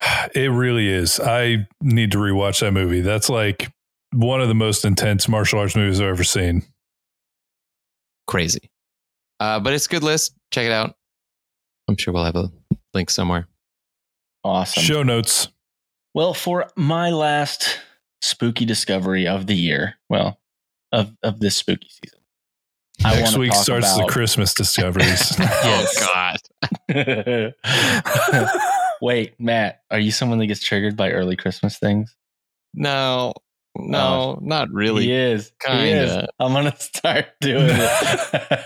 It 0.34 0.50
really 0.50 0.88
is. 0.88 1.18
I 1.20 1.66
need 1.80 2.12
to 2.12 2.18
rewatch 2.18 2.60
that 2.60 2.72
movie. 2.72 3.00
That's 3.00 3.28
like 3.28 3.70
one 4.12 4.40
of 4.40 4.48
the 4.48 4.54
most 4.54 4.84
intense 4.84 5.28
martial 5.28 5.58
arts 5.60 5.74
movies 5.76 6.00
I've 6.00 6.08
ever 6.08 6.24
seen. 6.24 6.62
Crazy. 8.26 8.70
Uh, 9.40 9.60
but 9.60 9.72
it's 9.72 9.86
a 9.86 9.88
good 9.88 10.02
list. 10.02 10.34
Check 10.50 10.66
it 10.66 10.72
out. 10.72 10.94
I'm 11.88 11.96
sure 11.96 12.12
we'll 12.12 12.24
have 12.24 12.36
a 12.36 12.50
link 12.94 13.10
somewhere. 13.10 13.46
awesome 14.44 14.82
Show 14.82 15.02
notes. 15.02 15.48
well 16.14 16.34
for 16.34 16.68
my 16.76 17.10
last 17.10 17.78
spooky 18.20 18.64
discovery 18.64 19.26
of 19.26 19.46
the 19.46 19.54
year 19.54 19.94
well 20.08 20.38
of 20.92 21.16
of 21.22 21.38
this 21.40 21.56
spooky 21.56 21.88
season 21.88 22.18
I 23.04 23.14
Next 23.14 23.30
wanna 23.30 23.38
week 23.40 23.52
talk 23.52 23.62
starts 23.62 23.96
the 23.96 24.04
Christmas 24.06 24.52
discoveries. 24.62 25.38
Yes. 25.38 25.96
Oh 26.00 26.34
God. 26.90 27.54
wait 29.00 29.38
matt 29.38 29.82
are 29.90 29.98
you 30.00 30.10
someone 30.10 30.38
that 30.40 30.46
gets 30.46 30.60
triggered 30.60 30.96
by 30.96 31.10
early 31.12 31.36
christmas 31.36 31.78
things 31.78 32.16
No, 32.74 33.32
no, 33.76 34.38
not 34.42 34.70
really. 34.72 35.04
He 35.04 35.12
is. 35.12 35.52
He 35.64 35.90
is. 35.90 36.10
Kinda. 36.10 36.28
I'm 36.40 36.52
gonna 36.52 36.74
start 36.78 37.26
doing 37.40 37.68
it. 37.70 38.64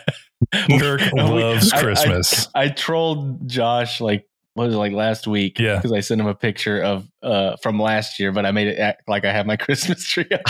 Kirk 0.78 1.00
We- 1.12 1.20
loves 1.22 1.72
I- 1.72 1.78
I- 1.78 1.80
Christmas. 1.82 2.48
I, 2.54 2.68
trolled 2.68 3.48
Josh 3.48 4.00
like 4.00 4.26
what 4.54 4.66
was 4.66 4.74
it 4.74 4.78
like 4.78 4.92
last 4.92 5.26
week? 5.26 5.58
Yeah. 5.58 5.76
because 5.76 5.92
I 5.92 6.00
sent 6.00 6.20
him 6.20 6.26
a 6.26 6.34
picture 6.34 6.82
of 6.82 7.08
uh 7.22 7.56
from 7.62 7.80
last 7.80 8.18
year, 8.20 8.32
but 8.32 8.44
I 8.44 8.50
made 8.50 8.68
it 8.68 8.78
act 8.78 9.08
like 9.08 9.24
I 9.24 9.32
have 9.32 9.46
my 9.46 9.56
Christmas 9.64 10.06
tree 10.06 10.26
up 10.30 10.42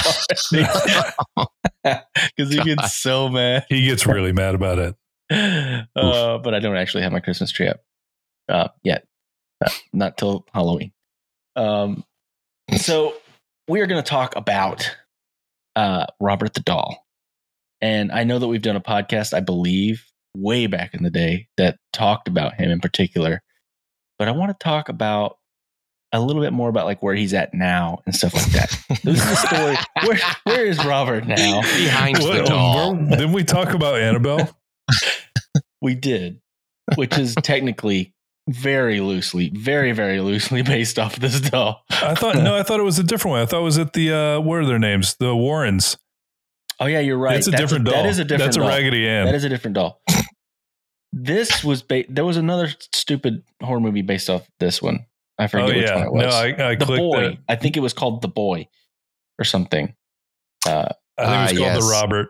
because 1.85 2.51
he 2.53 2.63
gets 2.65 2.97
so 2.97 3.29
mad. 3.29 3.65
he 3.69 3.85
gets 3.87 4.05
really 4.07 4.33
mad 4.33 4.55
about 4.57 4.79
it. 4.79 4.95
Uh, 5.31 6.39
but 6.39 6.53
I 6.55 6.59
don't 6.59 6.77
actually 6.77 7.05
have 7.05 7.13
my 7.13 7.21
Christmas 7.21 7.51
tree 7.53 7.69
up 7.69 7.81
uh, 8.49 8.69
yet, 8.83 9.07
uh, 9.65 9.71
not 9.93 10.19
till 10.19 10.45
Halloween. 10.53 10.93
Um, 11.57 12.05
so 12.77 13.15
we 13.69 13.81
are 13.81 13.87
going 13.87 14.03
to 14.03 14.09
talk 14.09 14.37
about 14.37 14.95
uh, 15.77 16.07
Robert 16.21 16.53
the 16.55 16.61
Doll, 16.61 17.02
and 17.83 18.11
I 18.13 18.25
know 18.25 18.39
that 18.39 18.49
we've 18.49 18.63
done 18.63 18.77
a 18.77 18.81
podcast, 18.81 19.35
I 19.35 19.41
believe, 19.41 20.05
way 20.35 20.67
back 20.67 20.95
in 20.95 21.03
the 21.03 21.11
day 21.11 21.49
that 21.59 21.77
talked 21.93 22.29
about 22.29 22.55
him 22.55 22.71
in 22.71 22.81
particular, 22.81 23.43
but 24.19 24.29
I 24.29 24.31
want 24.31 24.59
to 24.59 24.65
talk 24.65 24.89
about 24.89 25.37
a 26.15 26.21
little 26.21 26.43
bit 26.43 26.53
more 26.53 26.69
about 26.69 26.85
like 26.87 27.03
where 27.03 27.15
he's 27.15 27.35
at 27.35 27.53
now 27.55 27.99
and 28.07 28.15
stuff 28.15 28.35
like 28.35 28.51
that. 28.53 28.79
This 29.03 29.19
is 29.19 29.25
the 29.31 29.35
story. 29.37 29.77
Where 30.07 30.19
where 30.45 30.67
is 30.67 30.83
Robert 30.85 31.27
now? 31.27 31.61
Behind 31.63 32.17
the 32.17 32.25
What- 32.29 32.47
doll. 32.47 32.95
where- 32.95 33.11
didn't 33.11 33.33
we 33.33 33.45
talk 33.45 33.75
about 33.75 33.99
Annabelle? 33.99 34.49
We 35.83 35.95
did, 35.97 36.41
which 36.95 37.19
is 37.19 37.35
technically 37.43 38.15
very 38.49 39.01
loosely, 39.01 39.51
very, 39.55 39.91
very 39.93 40.21
loosely 40.21 40.63
based 40.63 40.97
off 40.99 41.17
this 41.17 41.41
doll. 41.41 41.83
I 41.91 42.15
thought 42.15 42.37
no, 42.37 42.57
I 42.57 42.63
thought 42.63 42.79
it 42.79 42.85
was 42.85 42.99
a 43.01 43.03
different 43.05 43.33
one. 43.33 43.41
I 43.43 43.47
thought 43.47 43.61
it 43.61 43.65
was 43.65 43.79
at 43.79 43.93
the 43.93 44.13
uh 44.13 44.41
what 44.41 44.59
are 44.61 44.67
their 44.67 44.79
names? 44.79 45.17
The 45.17 45.35
Warrens. 45.35 45.97
Oh 46.83 46.87
yeah, 46.87 46.99
you're 46.99 47.17
right. 47.17 47.37
It's 47.37 47.47
a 47.47 47.53
That's 47.53 47.63
different 47.63 47.85
doll. 47.85 47.95
That 48.03 48.07
is 48.09 48.19
a 48.19 48.25
different 48.25 48.49
That's 48.49 48.57
a 48.57 48.61
doll. 48.61 48.69
Raggedy 48.69 49.09
Ann. 49.09 49.27
That 49.27 49.37
is 49.37 49.45
a 49.45 49.49
different 49.49 49.75
doll. 49.77 50.03
this 51.13 51.63
was 51.63 51.81
ba- 51.83 52.05
there 52.09 52.25
was 52.25 52.37
another 52.37 52.69
stupid 52.93 53.45
horror 53.63 53.79
movie 53.79 54.03
based 54.03 54.29
off 54.29 54.49
this 54.59 54.83
one. 54.83 55.07
I 55.39 55.47
forget 55.47 55.65
oh 55.69 55.73
which 55.73 55.83
yeah. 55.87 55.95
one 55.97 56.07
it 56.07 56.13
was. 56.13 56.23
No, 56.25 56.31
I, 56.31 56.71
I 56.71 56.75
the 56.75 56.85
clicked 56.85 56.99
boy. 57.01 57.25
it. 57.25 57.39
I 57.49 57.55
think 57.55 57.77
it 57.77 57.81
was 57.81 57.93
called 57.93 58.21
The 58.21 58.29
Boy 58.29 58.67
or 59.39 59.45
something. 59.45 59.95
Uh, 60.67 60.89
I 61.17 61.25
think 61.25 61.29
it 61.29 61.29
was 61.29 61.29
Ah, 61.29 61.47
called 61.47 61.59
yes. 61.59 61.85
the 61.85 61.91
Robert. 61.93 62.29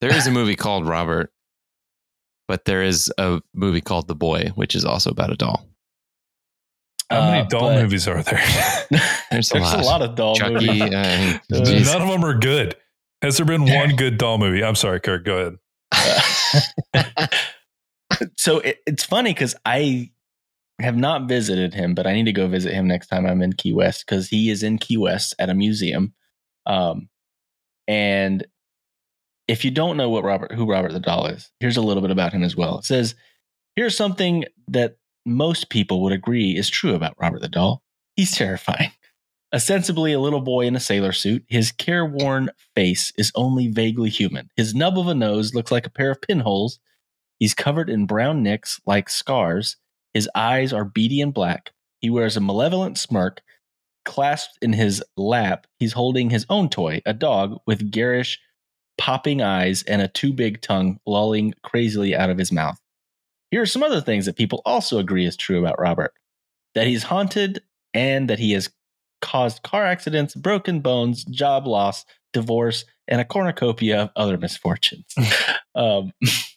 There 0.00 0.14
is 0.14 0.26
a 0.28 0.30
movie 0.38 0.54
called 0.56 0.86
Robert, 0.86 1.32
but 2.46 2.66
there 2.66 2.82
is 2.84 3.12
a 3.18 3.42
movie 3.52 3.80
called 3.80 4.06
The 4.06 4.14
Boy, 4.14 4.52
which 4.54 4.76
is 4.76 4.84
also 4.84 5.10
about 5.10 5.32
a 5.32 5.36
doll. 5.36 5.66
How 7.10 7.20
uh, 7.20 7.30
many 7.32 7.48
doll 7.48 7.74
movies 7.74 8.06
are 8.06 8.22
there? 8.22 8.42
There's 9.30 9.50
a 9.50 9.54
There's 9.54 9.72
a 9.72 9.76
lot. 9.78 9.84
lot 9.84 10.02
of 10.02 10.14
doll 10.14 10.36
Chucky. 10.36 10.54
movies. 10.54 10.82
Uh. 10.82 11.38
None 11.50 12.02
of 12.02 12.08
them 12.08 12.24
are 12.24 12.38
good. 12.38 12.76
Has 13.22 13.36
there 13.38 13.46
been 13.46 13.64
one 13.64 13.96
good 13.96 14.18
doll 14.18 14.38
movie? 14.38 14.62
I'm 14.62 14.74
sorry, 14.74 15.00
Kirk. 15.00 15.24
Go 15.24 15.56
ahead. 15.92 17.30
so 18.36 18.58
it, 18.58 18.80
it's 18.86 19.04
funny 19.04 19.32
because 19.32 19.54
I 19.64 20.10
have 20.80 20.96
not 20.96 21.28
visited 21.28 21.74
him, 21.74 21.94
but 21.94 22.06
I 22.06 22.12
need 22.12 22.26
to 22.26 22.32
go 22.32 22.46
visit 22.48 22.72
him 22.72 22.86
next 22.86 23.06
time 23.06 23.26
I'm 23.26 23.42
in 23.42 23.54
Key 23.54 23.72
West 23.72 24.04
because 24.06 24.28
he 24.28 24.50
is 24.50 24.62
in 24.62 24.78
Key 24.78 24.98
West 24.98 25.34
at 25.38 25.48
a 25.48 25.54
museum. 25.54 26.12
Um, 26.66 27.08
and 27.88 28.46
if 29.48 29.64
you 29.64 29.70
don't 29.70 29.96
know 29.96 30.10
what 30.10 30.24
Robert, 30.24 30.52
who 30.52 30.70
Robert 30.70 30.92
the 30.92 31.00
Doll 31.00 31.26
is, 31.26 31.50
here's 31.60 31.76
a 31.76 31.82
little 31.82 32.02
bit 32.02 32.10
about 32.10 32.32
him 32.32 32.42
as 32.42 32.56
well. 32.56 32.78
It 32.78 32.84
says, 32.84 33.14
"Here's 33.76 33.96
something 33.96 34.44
that 34.68 34.96
most 35.24 35.70
people 35.70 36.02
would 36.02 36.12
agree 36.12 36.56
is 36.56 36.68
true 36.68 36.94
about 36.94 37.14
Robert 37.18 37.40
the 37.40 37.48
Doll. 37.48 37.82
He's 38.16 38.32
terrifying." 38.32 38.90
Ostensibly 39.54 40.12
a 40.12 40.20
little 40.20 40.40
boy 40.40 40.66
in 40.66 40.76
a 40.76 40.80
sailor 40.80 41.12
suit, 41.12 41.44
his 41.48 41.72
careworn 41.72 42.50
face 42.74 43.12
is 43.16 43.32
only 43.34 43.68
vaguely 43.68 44.10
human. 44.10 44.50
His 44.56 44.74
nub 44.74 44.98
of 44.98 45.06
a 45.06 45.14
nose 45.14 45.54
looks 45.54 45.70
like 45.70 45.86
a 45.86 45.90
pair 45.90 46.10
of 46.10 46.20
pinholes 46.20 46.80
He's 47.38 47.54
covered 47.54 47.90
in 47.90 48.06
brown 48.06 48.42
nicks 48.42 48.80
like 48.86 49.08
scars. 49.08 49.76
His 50.14 50.28
eyes 50.34 50.72
are 50.72 50.84
beady 50.84 51.20
and 51.20 51.34
black. 51.34 51.72
He 52.00 52.10
wears 52.10 52.36
a 52.36 52.40
malevolent 52.40 52.98
smirk. 52.98 53.42
Clasped 54.04 54.58
in 54.62 54.72
his 54.72 55.02
lap, 55.16 55.66
he's 55.80 55.92
holding 55.92 56.30
his 56.30 56.46
own 56.48 56.68
toy, 56.68 57.02
a 57.04 57.12
dog 57.12 57.58
with 57.66 57.90
garish, 57.90 58.38
popping 58.96 59.42
eyes 59.42 59.82
and 59.82 60.00
a 60.00 60.08
too 60.08 60.32
big 60.32 60.62
tongue 60.62 61.00
lolling 61.04 61.54
crazily 61.64 62.14
out 62.14 62.30
of 62.30 62.38
his 62.38 62.52
mouth. 62.52 62.80
Here 63.50 63.60
are 63.62 63.66
some 63.66 63.82
other 63.82 64.00
things 64.00 64.26
that 64.26 64.36
people 64.36 64.62
also 64.64 64.98
agree 64.98 65.26
is 65.26 65.36
true 65.36 65.58
about 65.58 65.80
Robert 65.80 66.14
that 66.74 66.86
he's 66.86 67.04
haunted 67.04 67.62
and 67.94 68.30
that 68.30 68.38
he 68.38 68.52
has 68.52 68.70
caused 69.26 69.62
car 69.64 69.84
accidents, 69.84 70.34
broken 70.34 70.80
bones, 70.80 71.24
job 71.24 71.66
loss, 71.66 72.04
divorce, 72.32 72.84
and 73.08 73.20
a 73.20 73.24
cornucopia 73.24 74.02
of 74.02 74.10
other 74.14 74.38
misfortunes. 74.38 75.12
um, 75.74 76.12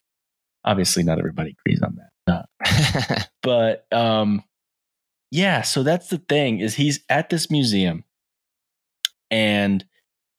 obviously, 0.64 1.04
not 1.04 1.18
everybody 1.18 1.56
agrees 1.60 1.82
on 1.82 1.96
that. 1.96 2.10
but 3.42 3.86
um 3.92 4.44
yeah 5.32 5.62
so 5.64 5.82
that's 5.82 6.10
the 6.10 6.18
thing 6.18 6.60
is 6.60 6.76
he's 6.76 7.00
at 7.10 7.30
this 7.30 7.50
museum 7.50 8.04
and 9.32 9.86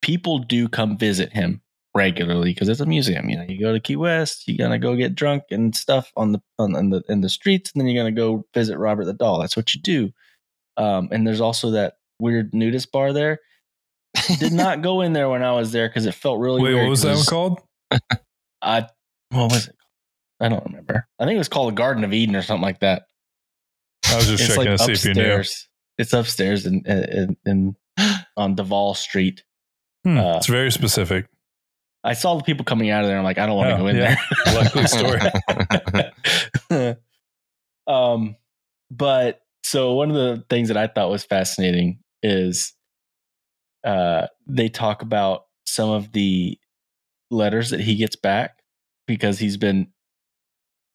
people 0.02 0.38
do 0.38 0.68
come 0.68 0.96
visit 0.96 1.32
him 1.32 1.60
regularly 1.94 2.52
because 2.52 2.68
it's 2.68 2.80
a 2.80 2.86
museum 2.86 3.28
you 3.28 3.36
know 3.36 3.44
you 3.48 3.58
go 3.58 3.72
to 3.72 3.80
key 3.80 3.96
west 3.96 4.46
you're 4.46 4.56
gonna 4.56 4.78
go 4.78 4.94
get 4.94 5.14
drunk 5.14 5.42
and 5.50 5.74
stuff 5.74 6.12
on 6.16 6.30
the 6.30 6.40
on, 6.58 6.76
on 6.76 6.90
the 6.90 7.02
in 7.08 7.20
the 7.20 7.28
streets 7.28 7.72
and 7.72 7.80
then 7.80 7.88
you're 7.88 8.00
gonna 8.00 8.14
go 8.14 8.46
visit 8.54 8.78
robert 8.78 9.04
the 9.04 9.12
doll 9.12 9.40
that's 9.40 9.56
what 9.56 9.74
you 9.74 9.80
do 9.80 10.12
um 10.76 11.08
and 11.10 11.26
there's 11.26 11.40
also 11.40 11.70
that 11.70 11.94
weird 12.20 12.54
nudist 12.54 12.90
bar 12.92 13.12
there 13.12 13.38
did 14.38 14.52
not 14.52 14.82
go 14.82 15.00
in 15.00 15.12
there 15.12 15.28
when 15.28 15.42
i 15.42 15.52
was 15.52 15.72
there 15.72 15.88
because 15.88 16.06
it 16.06 16.14
felt 16.14 16.40
really 16.40 16.60
Wait, 16.62 16.74
weird 16.74 16.84
what 16.84 16.90
was 16.90 17.02
that 17.02 17.16
one 17.16 17.24
called? 17.24 17.60
I 18.62 18.86
what 19.30 19.52
was 19.52 19.68
it? 19.68 19.76
I 20.40 20.48
don't 20.48 20.64
remember. 20.66 21.06
I 21.18 21.24
think 21.24 21.34
it 21.36 21.38
was 21.38 21.48
called 21.48 21.72
the 21.72 21.76
Garden 21.76 22.02
of 22.02 22.12
Eden 22.12 22.34
or 22.34 22.42
something 22.42 22.62
like 22.62 22.80
that. 22.80 23.02
I 24.08 24.16
was 24.16 24.26
just 24.26 24.42
it's 24.44 24.54
checking 24.56 24.70
like 24.70 24.78
to 24.78 24.84
see 24.84 24.92
if 24.92 25.04
you 25.04 25.14
knew. 25.14 25.20
upstairs. 25.22 25.68
It's 25.98 26.12
upstairs 26.12 26.66
in, 26.66 26.82
in, 26.86 27.36
in 27.46 27.76
on 28.36 28.54
Duval 28.54 28.94
Street. 28.94 29.44
Hmm, 30.04 30.18
Uh, 30.18 30.36
it's 30.38 30.46
very 30.46 30.72
specific. 30.72 31.26
I 32.02 32.14
saw 32.14 32.36
the 32.36 32.42
people 32.42 32.64
coming 32.64 32.88
out 32.90 33.02
of 33.04 33.08
there. 33.08 33.18
I'm 33.18 33.24
like, 33.24 33.38
I 33.38 33.44
don't 33.46 33.56
want 33.56 33.68
to 33.68 33.74
Oh, 33.74 33.78
go 33.78 33.86
in 33.88 33.96
yeah. 33.96 34.16
Likely 34.46 34.86
story. 34.86 35.20
there. 36.70 36.96
um, 37.86 38.36
but 38.90 39.40
so 39.62 39.92
one 39.94 40.10
of 40.10 40.16
the 40.16 40.44
things 40.48 40.68
that 40.68 40.76
I 40.78 40.86
thought 40.86 41.10
was 41.10 41.24
fascinating 41.24 41.98
is 42.22 42.74
uh, 43.84 44.26
they 44.46 44.68
talk 44.68 45.02
about 45.02 45.44
some 45.64 45.90
of 45.90 46.12
the 46.12 46.58
letters 47.30 47.70
that 47.70 47.80
he 47.80 47.94
gets 47.96 48.16
back 48.16 48.62
because 49.06 49.38
he's 49.38 49.56
been 49.56 49.88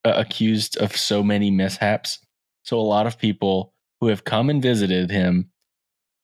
uh, 0.03 0.13
accused 0.15 0.77
of 0.77 0.95
so 0.95 1.23
many 1.23 1.49
mishaps. 1.49 2.19
So 2.63 2.79
a 2.79 2.81
lot 2.81 3.07
of 3.07 3.17
people 3.17 3.73
who 4.01 4.07
have 4.07 4.23
come 4.23 4.49
and 4.49 4.61
visited 4.61 5.09
him 5.09 5.49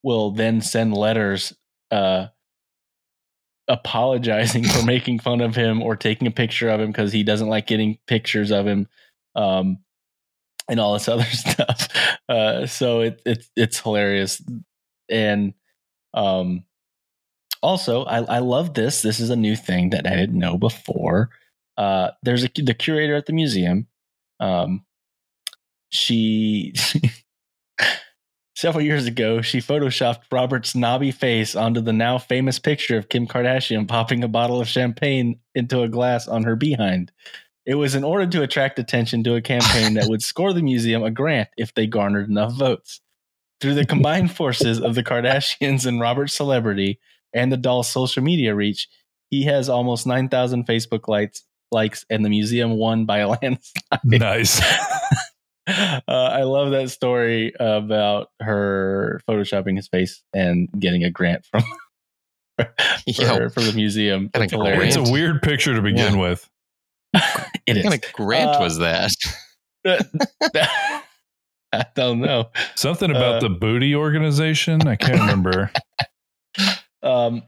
will 0.04 0.32
then 0.32 0.62
send 0.62 0.96
letters 0.96 1.54
uh, 1.92 2.28
apologizing 3.68 4.64
for 4.66 4.84
making 4.86 5.20
fun 5.20 5.42
of 5.42 5.56
him 5.56 5.82
or 5.82 5.96
taking 5.96 6.28
a 6.28 6.32
picture 6.32 6.70
of 6.70 6.80
him 6.80 6.92
because 6.92 7.12
he 7.12 7.24
doesn't 7.24 7.48
like 7.50 7.68
getting 7.68 7.98
pictures 8.08 8.52
of 8.52 8.68
him 8.68 8.88
um, 9.36 9.78
and 10.70 10.80
all 10.80 10.94
this 10.94 11.08
other 11.08 11.24
stuff. 11.26 11.88
Uh, 12.28 12.66
so 12.66 13.02
it, 13.02 13.22
it's 13.26 13.50
it's 13.56 13.80
hilarious 13.80 14.42
and 15.12 15.54
um, 16.13 16.63
also 17.62 18.04
I, 18.04 18.19
I 18.24 18.39
love 18.39 18.74
this. 18.74 19.02
This 19.02 19.19
is 19.19 19.30
a 19.30 19.36
new 19.36 19.56
thing 19.56 19.91
that 19.91 20.08
I 20.08 20.15
didn't 20.15 20.39
know 20.39 20.58
before. 20.58 21.30
Uh, 21.78 22.12
there's 22.24 22.43
a 22.43 22.50
the 22.56 22.74
curator 22.74 23.15
at 23.15 23.26
the 23.26 23.34
museum. 23.34 23.88
Um, 24.39 24.86
she 25.89 26.74
several 28.56 28.84
years 28.84 29.06
ago 29.06 29.41
she 29.41 29.60
photoshopped 29.60 30.24
Robert's 30.32 30.76
knobby 30.76 31.12
face 31.12 31.56
onto 31.56 31.82
the 31.82 31.93
now 31.93 32.17
famous 32.17 32.60
picture 32.60 32.97
of 32.97 33.10
Kim 33.10 33.28
Kardashian 33.28 33.88
popping 33.88 34.24
a 34.24 34.28
bottle 34.28 34.62
of 34.62 34.67
champagne 34.67 35.39
into 35.54 35.82
a 35.82 35.89
glass 35.89 36.28
on 36.28 36.43
her 36.43 36.56
behind. 36.56 37.12
It 37.65 37.76
was 37.76 37.93
in 37.93 38.04
order 38.04 38.26
to 38.26 38.41
attract 38.41 38.80
attention 38.80 39.24
to 39.24 39.36
a 39.36 39.41
campaign 39.41 39.93
that 39.93 40.08
would 40.08 40.24
score 40.24 40.52
the 40.52 40.63
museum 40.63 41.04
a 41.04 41.12
grant 41.12 41.50
if 41.58 41.74
they 41.74 41.86
garnered 41.86 42.30
enough 42.30 42.54
votes. 42.54 43.02
Through 43.62 43.76
the 43.76 43.86
combined 43.86 44.32
forces 44.36 44.80
of 44.82 44.95
the 44.95 45.04
Kardashians 45.04 45.86
and 45.86 46.00
Robert's 46.02 46.34
celebrity 46.34 47.00
and 47.34 47.52
the 47.52 47.58
doll's 47.58 47.88
social 47.89 48.24
media 48.24 48.56
reach, 48.56 48.88
he 49.30 49.43
has 49.43 49.69
almost 49.69 50.08
9,000 50.08 50.65
Facebook 50.67 51.08
likes, 51.08 51.43
likes, 51.71 52.04
and 52.10 52.26
the 52.26 52.30
museum 52.30 52.71
won 52.71 53.06
by 53.06 53.19
a 53.19 53.28
landslide. 53.41 54.00
nice. 54.04 54.60
uh, 55.67 56.02
I 56.08 56.41
love 56.43 56.71
that 56.71 56.89
story 56.89 57.54
about 57.60 58.30
her 58.41 59.21
photoshopping 59.30 59.76
his 59.78 59.88
face 59.88 60.24
and 60.34 60.67
getting 60.80 61.04
a 61.04 61.12
grant 61.12 61.45
from 61.45 61.62
for, 62.58 62.74
Yeah. 63.06 63.47
for 63.50 63.62
the 63.62 63.74
museum. 63.76 64.32
It's 64.34 64.52
hilarious. 64.52 64.95
It's 64.97 65.10
a 65.10 65.12
weird 65.12 65.41
picture 65.43 65.76
to 65.76 65.82
begin 65.84 66.17
with. 66.17 66.50
It 67.13 67.76
What 67.76 67.84
kind 67.84 67.93
of 68.04 68.13
grant 68.13 68.56
Uh, 68.56 68.60
was 68.60 68.80
that? 68.80 69.12
I 71.73 71.86
don't 71.95 72.19
know. 72.19 72.49
Something 72.75 73.12
about 73.12 73.36
Uh, 73.36 73.39
the 73.41 73.49
booty 73.49 73.95
organization. 73.95 74.88
I 74.88 74.95
can't 74.95 75.19
remember. 75.19 75.71
Um, 77.03 77.41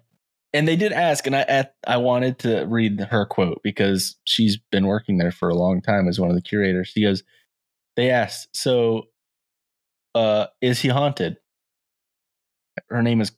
and 0.52 0.68
they 0.68 0.76
did 0.76 0.92
ask, 0.94 1.28
and 1.28 1.36
I 1.36 1.42
at, 1.42 1.76
I 1.86 1.98
wanted 1.98 2.40
to 2.40 2.64
read 2.66 3.00
her 3.00 3.26
quote 3.26 3.62
because 3.64 4.16
she's 4.24 4.58
been 4.72 4.88
working 4.88 5.18
there 5.20 5.32
for 5.32 5.48
a 5.48 5.54
long 5.54 5.80
time 5.80 6.08
as 6.08 6.20
one 6.20 6.30
of 6.30 6.36
the 6.36 6.42
curators. 6.42 6.88
She 6.88 7.04
goes, 7.04 7.22
they 7.96 8.10
asked, 8.10 8.56
so 8.56 9.10
uh, 10.16 10.48
is 10.60 10.80
he 10.82 10.88
haunted? 10.88 11.38
Her 12.90 13.04
name 13.04 13.22
is 13.22 13.32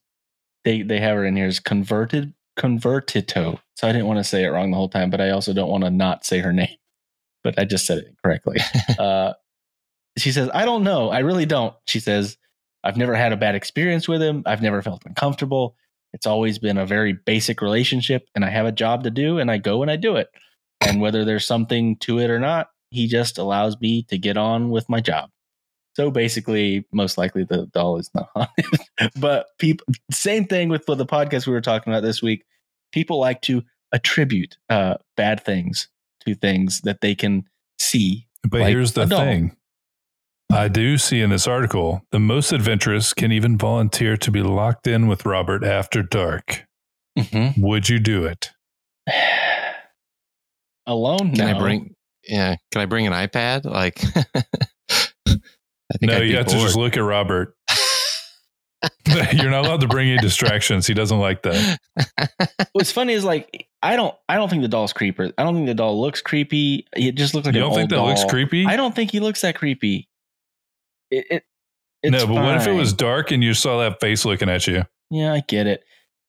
they 0.63 0.83
they 0.83 1.01
have 1.01 1.17
her 1.17 1.25
in 1.25 1.35
here 1.35 1.47
as 1.47 1.59
converted 1.59 2.33
convertito. 2.57 3.59
So 3.75 3.87
I 3.87 3.91
didn't 3.91 4.07
want 4.07 4.19
to 4.19 4.23
say 4.23 4.45
it 4.45 4.49
wrong 4.49 4.71
the 4.71 4.77
whole 4.77 4.87
time, 4.87 5.09
but 5.09 5.19
I 5.19 5.31
also 5.31 5.51
don't 5.51 5.69
want 5.69 5.83
to 5.83 5.89
not 5.89 6.25
say 6.25 6.39
her 6.39 6.53
name. 6.53 6.69
But 7.43 7.59
I 7.59 7.65
just 7.65 7.85
said 7.85 7.97
it 7.99 8.15
correctly. 8.23 8.57
uh, 8.97 9.33
she 10.17 10.31
says, 10.31 10.49
I 10.53 10.65
don't 10.65 10.83
know. 10.83 11.09
I 11.09 11.19
really 11.19 11.45
don't. 11.45 11.73
She 11.87 11.99
says, 11.99 12.37
I've 12.83 12.97
never 12.97 13.15
had 13.15 13.33
a 13.33 13.37
bad 13.37 13.55
experience 13.55 14.07
with 14.07 14.21
him. 14.21 14.43
I've 14.45 14.61
never 14.61 14.81
felt 14.81 15.03
uncomfortable. 15.05 15.75
It's 16.13 16.27
always 16.27 16.59
been 16.59 16.77
a 16.77 16.85
very 16.85 17.13
basic 17.13 17.61
relationship, 17.61 18.27
and 18.35 18.45
I 18.45 18.49
have 18.49 18.65
a 18.65 18.71
job 18.71 19.03
to 19.03 19.11
do, 19.11 19.37
and 19.37 19.51
I 19.51 19.57
go 19.57 19.81
and 19.81 19.91
I 19.91 19.97
do 19.97 20.15
it. 20.15 20.29
And 20.79 21.01
whether 21.01 21.25
there's 21.25 21.45
something 21.45 21.97
to 21.97 22.19
it 22.19 22.29
or 22.29 22.39
not, 22.39 22.69
he 22.91 23.07
just 23.07 23.37
allows 23.37 23.79
me 23.81 24.03
to 24.03 24.17
get 24.17 24.37
on 24.37 24.69
with 24.69 24.87
my 24.87 25.01
job. 25.01 25.29
So 25.95 26.11
basically, 26.11 26.85
most 26.91 27.17
likely 27.17 27.43
the 27.43 27.67
doll 27.67 27.97
is 27.97 28.09
not 28.13 28.29
haunted. 28.35 29.11
but 29.19 29.47
people, 29.59 29.85
same 30.11 30.45
thing 30.45 30.69
with 30.69 30.85
the 30.85 31.05
podcast 31.05 31.47
we 31.47 31.53
were 31.53 31.61
talking 31.61 31.91
about 31.91 32.03
this 32.03 32.21
week. 32.21 32.45
People 32.93 33.19
like 33.19 33.41
to 33.43 33.63
attribute 33.91 34.57
uh, 34.69 34.95
bad 35.17 35.43
things 35.43 35.87
to 36.25 36.35
things 36.35 36.81
that 36.81 37.01
they 37.01 37.15
can 37.15 37.45
see. 37.79 38.27
But 38.43 38.61
Like 38.61 38.69
here's 38.69 38.93
the 38.93 39.07
thing. 39.07 39.55
I 40.51 40.67
do 40.67 40.97
see 40.97 41.21
in 41.21 41.29
this 41.31 41.47
article 41.47 42.01
the 42.11 42.19
most 42.19 42.51
adventurous 42.51 43.13
can 43.13 43.31
even 43.31 43.57
volunteer 43.57 44.15
to 44.17 44.31
be 44.31 44.41
locked 44.41 44.87
in 44.87 45.07
with 45.07 45.25
Robert 45.25 45.63
after 45.63 46.03
dark. 46.03 46.65
Mm-hmm. 47.17 47.61
Would 47.61 47.89
you 47.89 47.99
do 47.99 48.25
it? 48.25 48.51
Alone? 50.87 51.35
Can 51.35 51.47
no. 51.51 51.55
I 51.55 51.59
bring? 51.59 51.95
Yeah, 52.27 52.55
can 52.71 52.81
I 52.81 52.85
bring 52.85 53.07
an 53.07 53.13
iPad? 53.13 53.65
Like, 53.65 54.03
I 54.15 55.97
think 55.99 56.11
No, 56.11 56.15
I'd 56.15 56.19
be 56.21 56.27
you 56.27 56.37
have 56.37 56.47
to 56.47 56.57
just 56.59 56.75
look 56.75 56.97
at 56.97 57.01
Robert. 57.03 57.55
You're 59.33 59.49
not 59.49 59.65
allowed 59.65 59.81
to 59.81 59.87
bring 59.87 60.09
any 60.09 60.19
distractions. 60.19 60.87
He 60.87 60.93
doesn't 60.93 61.19
like 61.19 61.43
that. 61.43 61.79
What's 62.73 62.91
funny 62.91 63.13
is 63.13 63.23
like 63.23 63.67
I 63.81 63.95
don't 63.95 64.15
I 64.29 64.35
don't 64.35 64.49
think 64.49 64.61
the 64.61 64.67
doll's 64.67 64.93
creeper. 64.93 65.31
I 65.37 65.43
don't 65.43 65.55
think 65.55 65.67
the 65.67 65.73
doll 65.73 65.99
looks 65.99 66.21
creepy. 66.21 66.85
It 66.93 67.15
just 67.15 67.33
looks 67.33 67.45
like 67.45 67.55
you 67.55 67.61
don't 67.61 67.73
think 67.73 67.91
old 67.91 68.01
that 68.01 68.05
looks 68.05 68.29
creepy? 68.29 68.65
I 68.65 68.75
don't 68.75 68.95
think 68.95 69.11
he 69.11 69.19
looks 69.19 69.41
that 69.41 69.55
creepy. 69.55 70.07
It, 71.17 71.25
it 71.29 71.43
it's 72.03 72.11
no, 72.11 72.27
but 72.27 72.35
what 72.43 72.57
if 72.57 72.67
it 72.67 72.73
was 72.73 72.93
dark 72.93 73.31
and 73.31 73.43
you 73.43 73.53
saw 73.53 73.79
that 73.79 73.99
face 73.99 74.25
looking 74.25 74.49
at 74.49 74.67
you? 74.67 74.83
Yeah, 75.09 75.33
I 75.33 75.41
get 75.47 75.65
it. 75.67 75.83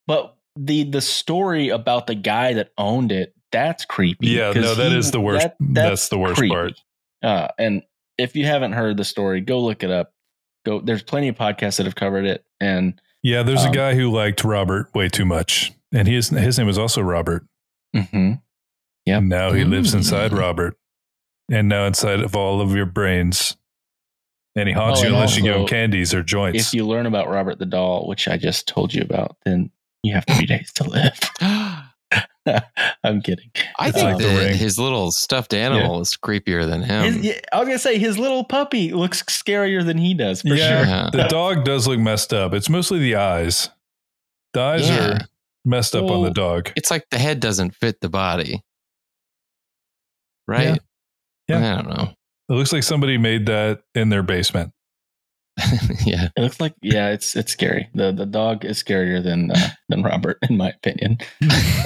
But 0.07 0.37
the 0.57 0.85
the 0.85 1.01
story 1.01 1.68
about 1.68 2.07
the 2.07 2.14
guy 2.14 2.55
that 2.55 2.70
owned 2.78 3.12
it, 3.12 3.34
that's 3.53 3.84
creepy. 3.84 4.28
Yeah, 4.28 4.53
no, 4.53 4.74
that 4.74 4.93
he- 4.93 4.99
is 4.99 5.11
the 5.11 5.20
worst. 5.20 5.43
that- 5.47 5.57
that's, 5.61 6.09
the 6.09 6.18
worst 6.18 6.37
creepy. 6.39 6.55
part. 6.55 6.72
Uh, 7.22 7.49
and 7.59 7.82
if 8.18 8.34
you 8.37 8.47
haven't 8.47 8.72
heard 8.72 8.97
the 8.97 9.05
story, 9.05 9.41
go 9.41 9.61
look 9.61 9.82
it 9.82 9.91
up. 9.91 10.12
Go. 10.64 10.80
There's 10.80 11.03
plenty 11.03 11.28
of 11.28 11.37
podcasts 11.37 11.76
that 11.78 11.84
have 11.87 11.95
covered 11.95 12.24
it, 12.24 12.45
and 12.61 13.01
Yeah, 13.22 13.43
there's 13.43 13.64
a 13.64 13.68
Um, 13.68 13.72
guy 13.72 13.95
who 13.95 14.11
liked 14.11 14.45
Robert 14.45 14.95
way 14.95 15.09
too 15.09 15.24
much, 15.26 15.72
and 15.93 16.07
his 16.09 16.28
his 16.30 16.57
name 16.59 16.66
was 16.66 16.78
also 16.78 17.03
Robert. 17.03 17.45
Mm-hmm. 17.95 18.32
Yep. 19.07 19.18
And 19.18 19.28
now 19.28 19.53
he 19.53 19.64
lives 19.64 19.93
Mm. 19.93 19.99
inside 19.99 20.32
Robert, 20.32 20.76
and 21.51 21.68
now 21.68 21.84
inside 21.87 22.20
of 22.20 22.34
all 22.34 22.61
of 22.61 22.74
your 22.74 22.87
brains, 22.87 23.57
and 24.57 24.68
he 24.68 24.74
haunts 24.74 25.00
Oh, 25.00 25.02
you 25.02 25.09
and 25.09 25.16
unless 25.16 25.36
you 25.36 25.42
give 25.42 25.54
him 25.57 25.66
candies 25.66 26.12
or 26.14 26.22
joints. 26.22 26.68
if 26.68 26.74
you 26.74 26.86
learn 26.86 27.07
about 27.07 27.28
Robert 27.28 27.59
the 27.59 27.66
doll, 27.66 28.07
which 28.09 28.26
I 28.26 28.36
just 28.36 28.66
told 28.66 28.92
you 28.94 29.02
about, 29.02 29.36
then 29.44 29.70
you 30.02 30.14
have 30.14 30.24
three 30.28 30.46
days 30.46 30.72
to 30.74 30.84
live. 30.84 31.18
I'm 33.02 33.20
kidding. 33.22 33.50
I 33.78 33.88
It's 33.88 33.96
think 33.96 34.04
like 34.12 34.18
the 34.18 34.24
that 34.28 34.54
his 34.57 34.78
little 34.78 35.11
stuffed 35.11 35.52
animal 35.52 36.00
is 36.00 36.16
creepier 36.16 36.64
than 36.66 36.82
him. 36.82 37.04
His, 37.14 37.16
yeah, 37.24 37.40
I 37.52 37.59
was 37.59 37.66
gonna 37.66 37.78
say 37.80 37.98
his 37.98 38.18
little 38.18 38.44
puppy 38.44 38.92
looks 38.92 39.22
scarier 39.24 39.84
than 39.84 39.98
he 39.98 40.14
does 40.14 40.42
for 40.42 40.54
Yeah. 40.54 40.84
sure. 40.84 40.86
Yeah. 40.86 41.11
the 41.12 41.24
dog 41.28 41.64
does 41.64 41.88
look 41.88 41.98
messed 41.98 42.32
up. 42.32 42.54
It's 42.54 42.68
mostly 42.68 43.00
the 43.00 43.16
eyes. 43.16 43.68
The 44.54 44.61
eyes 44.61 44.88
Yeah. 44.88 45.09
are 45.09 45.18
messed 45.64 45.96
up 45.96 46.09
on 46.09 46.22
the 46.22 46.30
dog. 46.30 46.70
It's 46.76 46.90
like 46.90 47.04
the 47.11 47.18
head 47.18 47.40
doesn't 47.40 47.74
fit 47.74 48.00
the 48.00 48.09
body, 48.09 48.62
right? 50.46 50.78
Yeah. 51.48 51.72
I 51.78 51.82
don't 51.82 51.88
know. 51.96 52.12
It 52.49 52.53
looks 52.53 52.72
like 52.72 52.82
somebody 52.82 53.18
made 53.18 53.47
that 53.47 53.82
in 53.94 54.09
their 54.09 54.22
basement. 54.22 54.72
yeah. 56.05 56.28
It 56.36 56.40
looks 56.42 56.61
like 56.61 56.74
yeah, 56.82 57.09
it's 57.11 57.34
it's 57.34 57.51
scary. 57.51 57.88
The 57.94 58.12
the 58.12 58.26
dog 58.26 58.64
is 58.64 58.82
scarier 58.82 59.22
than 59.22 59.51
uh, 59.51 59.70
than 59.88 60.03
Robert, 60.03 60.38
in 60.49 60.59
my 60.59 60.68
opinion. 60.68 61.18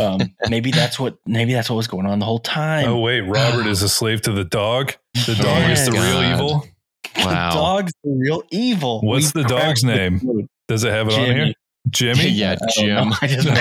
Um, 0.00 0.18
maybe 0.48 0.72
that's 0.72 0.98
what 0.98 1.18
maybe 1.24 1.52
that's 1.52 1.70
what 1.70 1.76
was 1.76 1.86
going 1.86 2.06
on 2.06 2.18
the 2.18 2.24
whole 2.24 2.40
time. 2.40 2.88
Oh 2.88 2.98
wait, 2.98 3.20
Robert 3.20 3.66
is 3.68 3.82
a 3.82 3.88
slave 3.88 4.22
to 4.22 4.32
the 4.32 4.44
dog. 4.44 4.94
The 5.14 5.36
dog 5.40 5.70
is 5.70 5.86
the 5.86 5.92
real 5.92 6.20
God. 6.20 6.34
evil. 6.34 6.64
Wow. 7.16 7.50
The 7.50 7.54
dog's 7.56 7.92
the 8.04 8.11
real 8.11 8.42
evil. 8.50 9.00
What's 9.02 9.32
the 9.32 9.42
dog's 9.42 9.50
cracked 9.50 9.80
the 9.82 9.86
name? 9.88 10.20
code. 10.20 10.46
Does 10.68 10.84
it 10.84 10.92
have 10.92 11.08
it 11.08 11.14
on 11.14 11.26
Jimmy. 11.26 11.44
here? 11.44 11.54
Jimmy. 11.88 12.28
yeah, 12.28 12.52
I 12.52 12.54
don't 12.54 12.86
know. 12.86 12.94
Jim. 13.11 13.12
I 13.20 13.26
just 13.26 13.48
made 13.48 13.56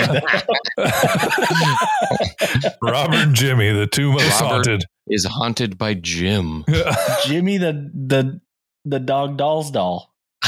that 0.76 2.76
Robert 2.80 3.16
and 3.16 3.34
Jimmy, 3.34 3.72
the 3.72 3.88
two 3.88 4.12
most 4.12 4.40
Robert. 4.40 4.54
haunted. 4.66 4.84
Is 5.12 5.24
haunted 5.24 5.76
by 5.76 5.94
Jim. 5.94 6.64
Jimmy 7.26 7.58
the 7.58 7.90
the 7.92 8.40
the 8.84 9.00
dog 9.00 9.36
doll's 9.36 9.70
doll. 9.70 10.14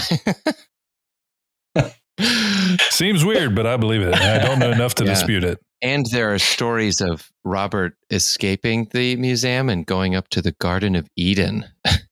Seems 2.90 3.24
weird, 3.24 3.54
but 3.54 3.66
I 3.66 3.76
believe 3.76 4.02
it. 4.02 4.14
I 4.14 4.38
don't 4.38 4.58
know 4.58 4.70
enough 4.70 4.94
to 4.96 5.04
Yeah. 5.04 5.10
dispute 5.10 5.44
it. 5.44 5.58
And 5.82 6.06
there 6.12 6.32
are 6.32 6.38
stories 6.38 7.00
of 7.00 7.30
Robert 7.44 7.94
escaping 8.10 8.86
the 8.92 9.16
museum 9.16 9.68
and 9.68 9.84
going 9.84 10.14
up 10.14 10.28
to 10.28 10.40
the 10.40 10.52
Garden 10.52 10.94
of 10.94 11.08
Eden. 11.16 11.64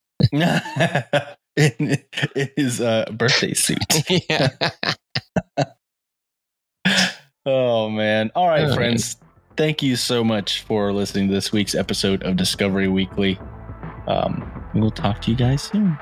in, 0.32 0.42
in 1.56 1.98
his 2.56 2.80
uh, 2.80 3.04
birthday 3.12 3.54
suit. 3.54 3.78
yeah. 4.28 4.48
Oh 7.46 7.88
man! 7.88 8.30
All 8.34 8.48
right, 8.48 8.64
Oh, 8.64 8.74
friends. 8.74 9.16
Thank 9.60 9.82
you 9.82 9.96
so 9.96 10.24
much 10.24 10.62
for 10.62 10.90
listening 10.90 11.28
to 11.28 11.34
this 11.34 11.52
week's 11.52 11.74
episode 11.74 12.22
of 12.22 12.34
Discovery 12.34 12.88
Weekly. 12.88 13.38
Um, 14.06 14.50
we'll 14.74 14.90
talk 14.90 15.20
to 15.20 15.30
you 15.30 15.36
guys 15.36 15.64
soon. 15.64 15.98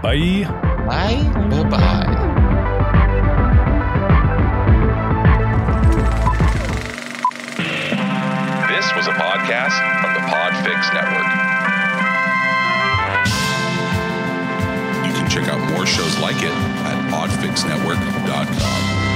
Bye. 0.00 0.44
Bye. 0.86 1.20
Bye 1.50 1.68
bye. 1.68 2.06
This 8.70 8.86
was 8.94 9.08
a 9.08 9.14
podcast 9.18 9.74
from 10.00 10.14
the 10.14 10.20
Podfix 10.30 10.94
Network. 10.94 11.26
You 15.04 15.12
can 15.12 15.28
check 15.28 15.48
out 15.48 15.58
more 15.72 15.84
shows 15.84 16.16
like 16.20 16.36
it 16.36 16.52
at 16.52 17.10
podfixnetwork.com. 17.10 19.13